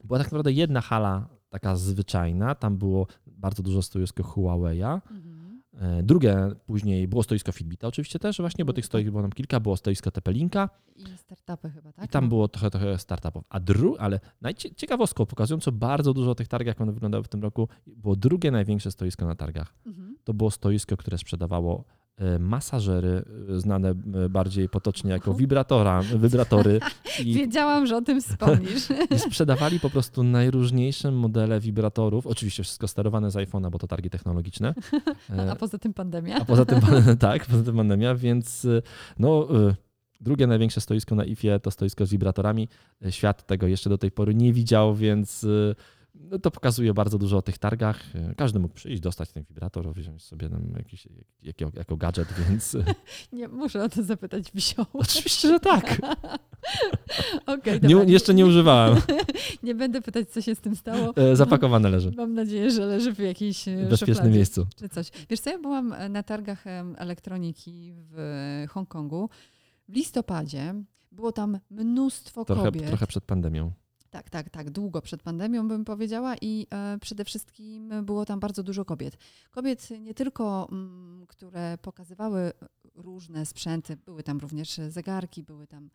[0.04, 5.00] była tak naprawdę jedna hala taka zwyczajna, tam było bardzo dużo stoisko Huawei'a.
[5.10, 5.37] Mhm.
[5.78, 6.36] E, Drugie
[6.66, 10.10] później było stoisko Fitbita oczywiście też właśnie, bo tych stoisk było nam kilka, było stoisko
[10.10, 12.04] Tepelinka I startupy chyba, tak?
[12.04, 12.28] i tam No.
[12.28, 13.44] było trochę, trochę startupów.
[13.48, 17.42] A dru, ale najciekawostką pokazująco bardzo dużo o tych targach, jak one wyglądały w tym
[17.42, 19.74] roku, było drugie największe stoisko na targach.
[19.86, 20.16] Mhm.
[20.24, 21.84] To było stoisko, które sprzedawało
[22.38, 26.80] masażery, e, znane e, bardziej potocznie jako wibratora, wibratory
[27.24, 28.88] i, Wiedziałam, że o tym wspomnisz.
[29.16, 32.26] i sprzedawali po prostu najróżniejsze modele wibratorów.
[32.26, 34.74] Oczywiście wszystko sterowane z iPhone'a, bo to targi technologiczne.
[35.30, 36.36] E, A poza tym pandemia.
[36.40, 36.80] a poza tym,
[37.18, 38.66] tak, poza tym pandemia, więc
[39.18, 39.48] no,
[40.20, 42.68] drugie największe stoisko na IFie to stoisko z wibratorami.
[43.10, 45.46] Świat tego jeszcze do tej pory nie widział, więc
[46.20, 48.02] no to pokazuje bardzo dużo o tych targach.
[48.36, 51.08] Każdy mógł przyjść, dostać ten wibrator, wziąć sobie tam jakiś,
[51.42, 52.76] jako, jako gadżet, więc...
[53.32, 54.88] Nie, muszę o to zapytać Wisioło.
[54.92, 56.00] Oczywiście, że tak.
[57.46, 59.00] okay, nie, jeszcze nie używałem.
[59.62, 61.16] nie będę pytać, co się z tym stało.
[61.16, 62.12] E, zapakowane leży.
[62.16, 64.66] Mam nadzieję, że leży w jakiejś e, bezpiecznym miejscu.
[64.76, 65.10] Czy coś.
[65.30, 66.64] Wiesz co, ja byłam na targach
[66.96, 69.30] elektroniki w Hongkongu
[69.88, 70.74] w listopadzie.
[71.12, 72.86] Było tam mnóstwo trochę, kobiet.
[72.86, 73.72] Trochę przed pandemią.
[74.10, 78.62] Tak, tak, tak, długo przed pandemią bym powiedziała i e, przede wszystkim było tam bardzo
[78.62, 79.16] dużo kobiet.
[79.50, 82.52] Kobiet nie tylko, mm, które pokazywały
[82.94, 85.90] różne sprzęty, były tam również zegarki, były tam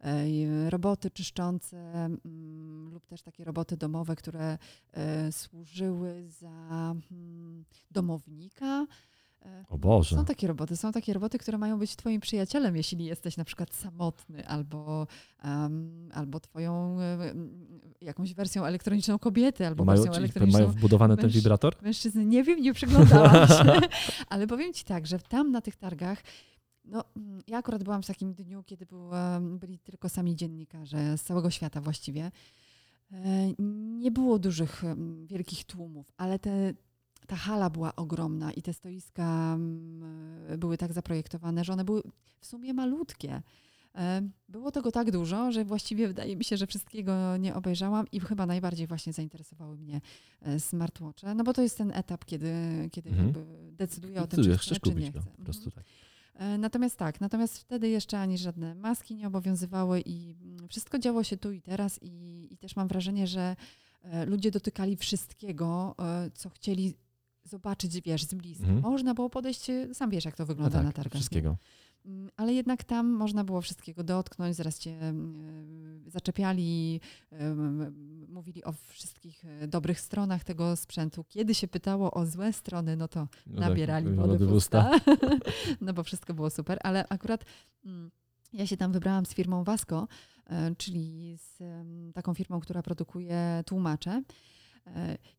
[0.00, 4.58] e, roboty czyszczące mm, lub też takie roboty domowe, które
[4.92, 8.86] e, służyły za mm, domownika
[9.68, 10.16] o Boże.
[10.16, 13.74] Są takie roboty, są takie roboty, które mają być twoim przyjacielem, jeśli jesteś na przykład
[13.74, 15.06] samotny albo,
[15.44, 21.30] um, albo twoją um, jakąś wersją elektroniczną kobiety, albo mają, wersją elektroniczną Mają wbudowany ten
[21.30, 21.76] wibrator?
[21.82, 23.80] Mężczyzny, nie wiem, nie przyglądałam się,
[24.28, 26.22] ale powiem ci tak, że tam na tych targach
[26.84, 27.04] no,
[27.46, 31.80] ja akurat byłam w takim dniu, kiedy był, byli tylko sami dziennikarze z całego świata
[31.80, 32.30] właściwie.
[33.12, 33.52] E,
[33.98, 34.82] nie było dużych,
[35.26, 36.74] wielkich tłumów, ale te,
[37.28, 42.02] ta hala była ogromna i te stoiska mm, były tak zaprojektowane, że one były
[42.40, 43.42] w sumie malutkie.
[43.94, 48.20] E, było tego tak dużo, że właściwie wydaje mi się, że wszystkiego nie obejrzałam i
[48.20, 50.00] chyba najbardziej właśnie zainteresowały mnie
[50.42, 52.52] e, smartwatche, no bo to jest ten etap, kiedy,
[52.92, 53.32] kiedy mhm.
[53.72, 55.20] decyduję o tym, czy chcę, czy nie chcę.
[55.36, 55.84] Po prostu mhm.
[55.84, 55.84] tak.
[56.34, 61.24] E, natomiast tak, natomiast wtedy jeszcze ani żadne maski nie obowiązywały i mm, wszystko działo
[61.24, 63.56] się tu i teraz i, i też mam wrażenie, że
[64.26, 65.94] ludzie dotykali wszystkiego,
[66.34, 66.94] co chcieli
[67.48, 68.66] zobaczyć, wiesz, z bliska.
[68.66, 68.82] Mhm.
[68.82, 71.12] Można było podejść, e, sam wiesz, jak to wygląda no tak, na targach.
[71.12, 71.56] Wszystkiego.
[72.06, 75.12] Mm, ale jednak tam można było wszystkiego dotknąć, zaraz cię
[76.06, 77.00] y, zaczepiali,
[77.32, 77.36] y,
[78.28, 81.24] mówili o wszystkich dobrych stronach tego sprzętu.
[81.24, 84.90] Kiedy się pytało o złe strony, no to no tak, nabierali tak, wody w usta.
[85.80, 87.44] no bo wszystko było super, ale akurat
[87.84, 88.10] mm,
[88.52, 90.08] ja się tam wybrałam z firmą Vasco,
[90.78, 91.62] czyli z
[92.14, 94.22] taką firmą, która produkuje tłumacze.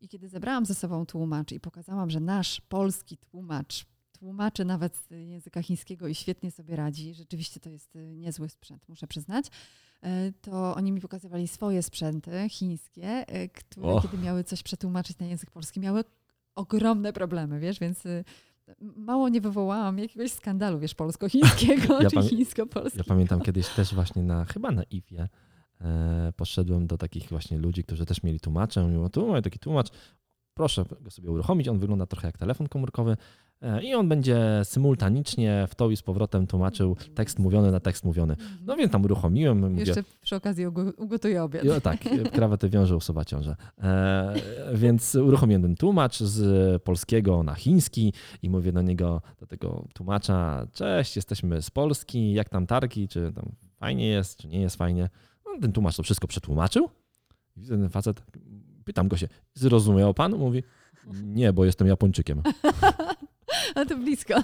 [0.02, 3.86] I kiedy zebrałam ze sobą tłumacz i pokazałam, że nasz polski tłumacz
[4.20, 8.90] tłumaczy nawet z języka chińskiego i świetnie sobie radzi, rzeczywiście to jest y, niezły sprzęt,
[8.90, 14.02] muszę przyznać, y, to oni mi pokazywali swoje sprzęty chińskie, y, które oh.
[14.02, 16.04] kiedy miały coś przetłumaczyć na język polski, miały
[16.56, 18.04] ogromne problemy, wiesz, więc
[18.82, 23.04] mało nie wywołałam jakiegoś skandalu, wiesz, polsko-chińskiego ja czy chińsko-polskiego.
[23.08, 25.49] Ja pamiętam kiedyś też właśnie na, chyba na IFie, E,
[26.36, 28.84] poszedłem do takich właśnie ludzi, którzy też mieli tłumacze.
[28.84, 29.88] Mówią, tu mamy taki tłumacz,
[30.60, 31.68] proszę go sobie uruchomić.
[31.68, 33.18] On wygląda trochę jak telefon komórkowy
[33.62, 38.04] e, i on będzie symultanicznie w to i z powrotem tłumaczył tekst mówiony na tekst
[38.04, 38.36] mówiony.
[38.66, 39.60] No więc tam uruchomiłem.
[39.60, 41.64] Mówię, Jeszcze przy okazji ugotuję obiad.
[41.84, 42.00] Tak,
[42.32, 43.56] krawatę wiąże, usuwa ciążę.
[43.84, 44.34] E,
[44.74, 50.68] więc uruchomiłem ten tłumacz z polskiego na chiński i mówię do niego, do tego tłumacza,
[50.74, 55.10] cześć, jesteśmy z Polski, jak tam targi, czy tam fajnie jest, czy nie jest fajnie.
[55.54, 56.90] No, ten tłumacz to wszystko przetłumaczył.
[57.58, 58.24] Widzę ten facet,
[58.86, 60.36] pytam go się, zrozumiał pan?
[60.36, 60.64] Mówi,
[61.24, 62.42] nie, bo jestem Japończykiem.
[63.76, 64.34] A to blisko.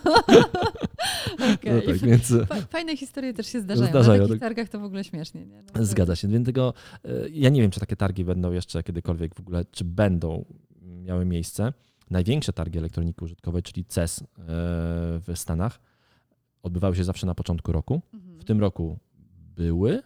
[1.54, 1.74] okay.
[1.76, 2.34] no tak, więc...
[2.70, 3.89] Fajne historie też się zdarzają.
[3.89, 4.22] zdarzają.
[4.22, 4.50] Na takich tak.
[4.50, 5.46] targach to w ogóle śmiesznie.
[5.46, 5.63] Nie?
[5.76, 6.28] No, Zgadza się.
[6.28, 6.74] Więc tego,
[7.06, 10.46] e, ja nie wiem, czy takie targi będą jeszcze kiedykolwiek w ogóle, czy będą
[10.82, 11.74] miały miejsce.
[12.10, 14.26] Największe targi elektroniki użytkowej, czyli CES e,
[15.20, 15.80] w Stanach,
[16.63, 18.02] odbywały się zawsze na początku roku.
[18.13, 18.39] Mhm.
[18.39, 18.98] W tym roku
[19.56, 20.02] były,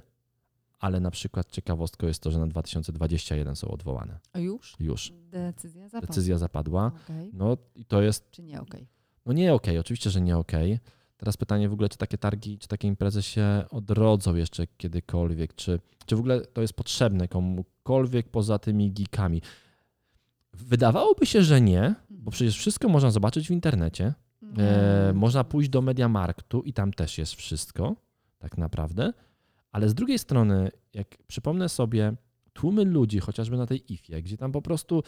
[0.80, 4.20] ale na przykład ciekawostką jest to, że na 2021 są odwołane.
[4.34, 4.76] A już?
[4.80, 5.14] Już.
[5.32, 6.08] Decyzja zapadła.
[6.08, 6.92] Decyzja zapadła.
[7.04, 7.30] Okay.
[7.34, 8.32] No i to jest...
[8.32, 8.82] Czy nie okej?
[8.82, 8.88] Okay?
[9.26, 9.80] No nie okej, okay.
[9.80, 10.80] oczywiście, że nie okej.
[11.18, 15.80] Teraz pytanie w ogóle, czy takie targi, czy takie imprezy się odrodzą jeszcze kiedykolwiek, czy,
[16.06, 19.42] czy w ogóle to jest potrzebne komukolwiek poza tymi geekami.
[20.54, 22.32] Wydawałoby się, że nie, bo mhm.
[22.32, 24.14] przecież wszystko można zobaczyć w internecie.
[24.58, 27.96] E, można pójść do Mediamarktu i tam też jest wszystko,
[28.40, 29.14] tak naprawdę.
[29.72, 32.14] Ale z drugiej strony, jak przypomnę sobie
[32.54, 35.04] tłumy ludzi, chociażby na tej IFie, gdzie tam po prostu,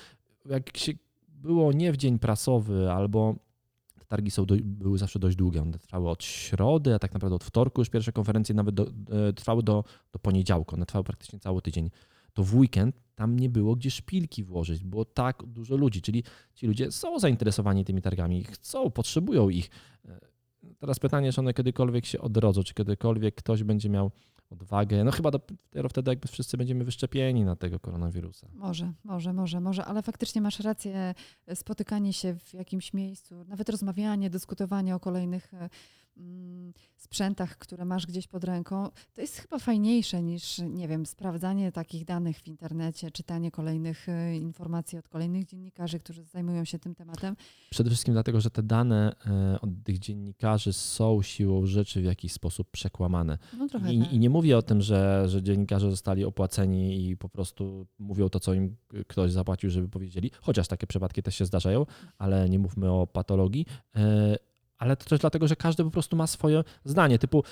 [0.46, 0.94] jak się
[1.28, 3.36] było nie w dzień prasowy, albo
[4.00, 7.36] te targi są do, były zawsze dość długie, one trwały od środy, a tak naprawdę
[7.36, 8.88] od wtorku już pierwsze konferencje nawet do,
[9.28, 11.90] e, trwały do, do poniedziałku, one trwały praktycznie cały tydzień.
[12.34, 16.24] To w weekend tam nie było gdzie szpilki włożyć, było tak dużo ludzi, czyli
[16.56, 19.70] ci ludzie są zainteresowani tymi targami, chcą, potrzebują ich.
[20.06, 20.20] E,
[20.80, 24.12] teraz pytanie, czy one kiedykolwiek się odrodzą, czy kiedykolwiek ktoś będzie miał
[24.52, 25.04] odwagę.
[25.04, 28.48] No chyba dopiero wtedy jakby wszyscy będziemy wyszczepieni na tego koronawirusa.
[28.54, 31.14] Może, może, może, może, ale faktycznie masz rację,
[31.54, 35.70] spotykanie się w jakimś miejscu, nawet rozmawianie, dyskutowanie o kolejnych mm,
[36.98, 42.06] sprzętach, które masz gdzieś pod ręką, to jest chyba fajniejsze niż, nie wiem, sprawdzanie takich
[42.06, 47.36] danych w internecie, czytanie kolejnych e, informacji od kolejnych dziennikarzy, którzy zajmują się tym tematem.
[47.70, 52.32] Przede wszystkim dlatego, że te dane e, od tych dziennikarzy są siłą rzeczy w jakiś
[52.32, 53.38] sposób przekłamane.
[53.58, 54.14] No I, tak.
[54.14, 58.40] I nie mówię o tym, że, że dziennikarze zostali opłaceni i po prostu mówią to,
[58.40, 58.76] co im
[59.08, 61.86] ktoś zapłacił, żeby powiedzieli, chociaż takie przypadki też się zdarzają,
[62.18, 63.66] ale nie mówmy o patologii.
[64.82, 67.44] Ale to też dlatego, że każdy po prostu ma swoje zdanie, typu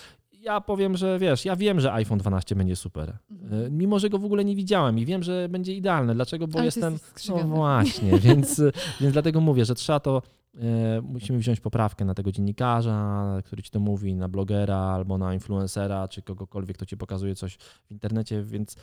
[0.42, 3.66] ja powiem, że wiesz, ja wiem, że iPhone 12 będzie super, Mhm.
[3.66, 6.16] E, mimo że go w ogóle nie widziałem i wiem, że będzie idealny.
[6.16, 6.48] Dlaczego?
[6.48, 6.94] Bo Ale jestem...
[6.94, 8.62] jesteś No właśnie, więc,
[9.02, 10.22] więc dlatego mówię, że trzeba to,
[10.56, 15.34] e, musimy wziąć poprawkę na tego dziennikarza, który ci to mówi, na blogera albo na
[15.34, 18.76] influencera, czy kogokolwiek, kto ci pokazuje coś w internecie, więc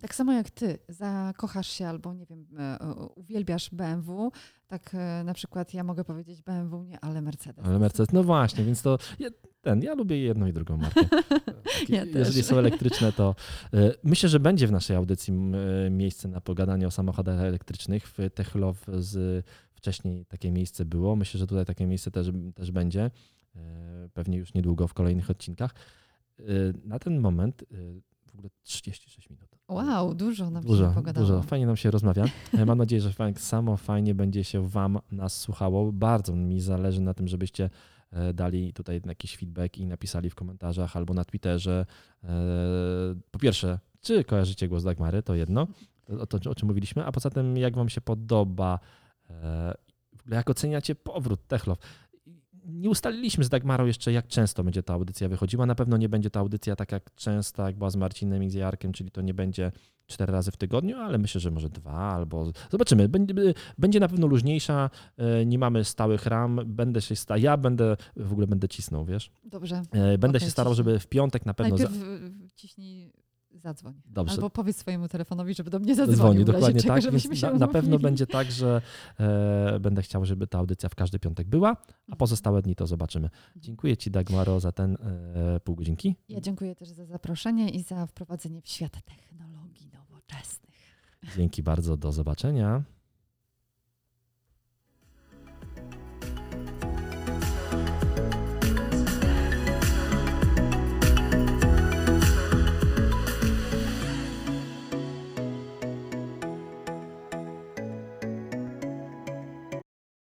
[0.00, 4.30] Tak samo jak ty zakochasz się albo, nie wiem, e, o- uwielbiasz BMW,
[4.66, 7.64] tak e, na przykład ja mogę powiedzieć BMW nie, ale Mercedes.
[7.66, 9.28] Ale Mercedes, no właśnie, więc to ja,
[9.60, 11.00] ten, ja lubię jedną i drugą markę.
[11.88, 12.44] Ja Jeżeli też.
[12.46, 13.34] są elektryczne, to
[14.04, 15.32] myślę, że będzie w naszej audycji
[15.90, 18.08] miejsce na pogadanie o samochodach elektrycznych.
[18.08, 21.16] W Techlow z wcześniej takie miejsce było.
[21.16, 23.10] Myślę, że tutaj takie miejsce też, też będzie.
[24.14, 25.74] Pewnie już niedługo w kolejnych odcinkach.
[26.84, 27.64] Na ten moment
[28.26, 29.53] w ogóle 36 minut.
[29.68, 31.26] Wow, dużo nam Dużo, się pogadało.
[31.26, 31.42] dużo.
[31.42, 32.24] Fajnie nam się rozmawia.
[32.58, 35.92] E, Mam nadzieję, że tak samo fajnie będzie się Wam nas słuchało.
[35.92, 37.70] Bardzo mi zależy na tym, żebyście
[38.10, 41.86] e, dali tutaj jakiś feedback i napisali w komentarzach albo na Twitterze.
[42.24, 42.28] e,
[43.30, 45.66] Po pierwsze, czy kojarzycie głos Dagmary, to jedno,
[46.28, 48.78] to, to o czym mówiliśmy, a poza tym jak Wam się podoba,
[50.16, 51.78] w ogóle jak oceniacie powrót Techlow.
[52.66, 55.66] Nie ustaliliśmy z Dagmarą jeszcze, jak często będzie ta audycja wychodziła.
[55.66, 58.54] Na pewno nie będzie ta audycja tak jak częsta, jak była z Marcinem i z
[58.54, 59.72] Jarkiem, czyli to nie będzie
[60.06, 63.08] cztery razy w tygodniu, ale myślę, że może dwa albo zobaczymy.
[63.78, 67.36] Będzie, na pewno luźniejsza, e, nie mamy stałych ram, będę się sta...
[67.36, 69.30] ja będę, w ogóle będę cisnął, wiesz?
[69.44, 69.82] Dobrze.
[69.92, 70.86] E, Będę Okej, się starał, ciśnij.
[70.86, 71.76] żeby w piątek na pewno...
[71.76, 73.12] Najpierw y, ciśnij,
[73.58, 73.94] zadzwoń.
[74.06, 74.34] Dobrze.
[74.34, 76.16] Albo powiedz swojemu telefonowi, żeby do mnie zadzwonił.
[76.16, 78.82] Dzwoni, dokładnie czego, tak, więc na, na pewno będzie tak, że
[79.18, 81.76] e, będę chciał, żeby ta audycja w każdy piątek była,
[82.10, 83.30] a pozostałe dni to zobaczymy.
[83.56, 84.96] Dziękuję Ci Dagmaro za ten
[85.56, 86.16] e, pół godzinki.
[86.28, 90.74] Ja dziękuję też za zaproszenie i za wprowadzenie w świat technologii nowoczesnych.
[91.36, 92.82] Dzięki bardzo, do zobaczenia.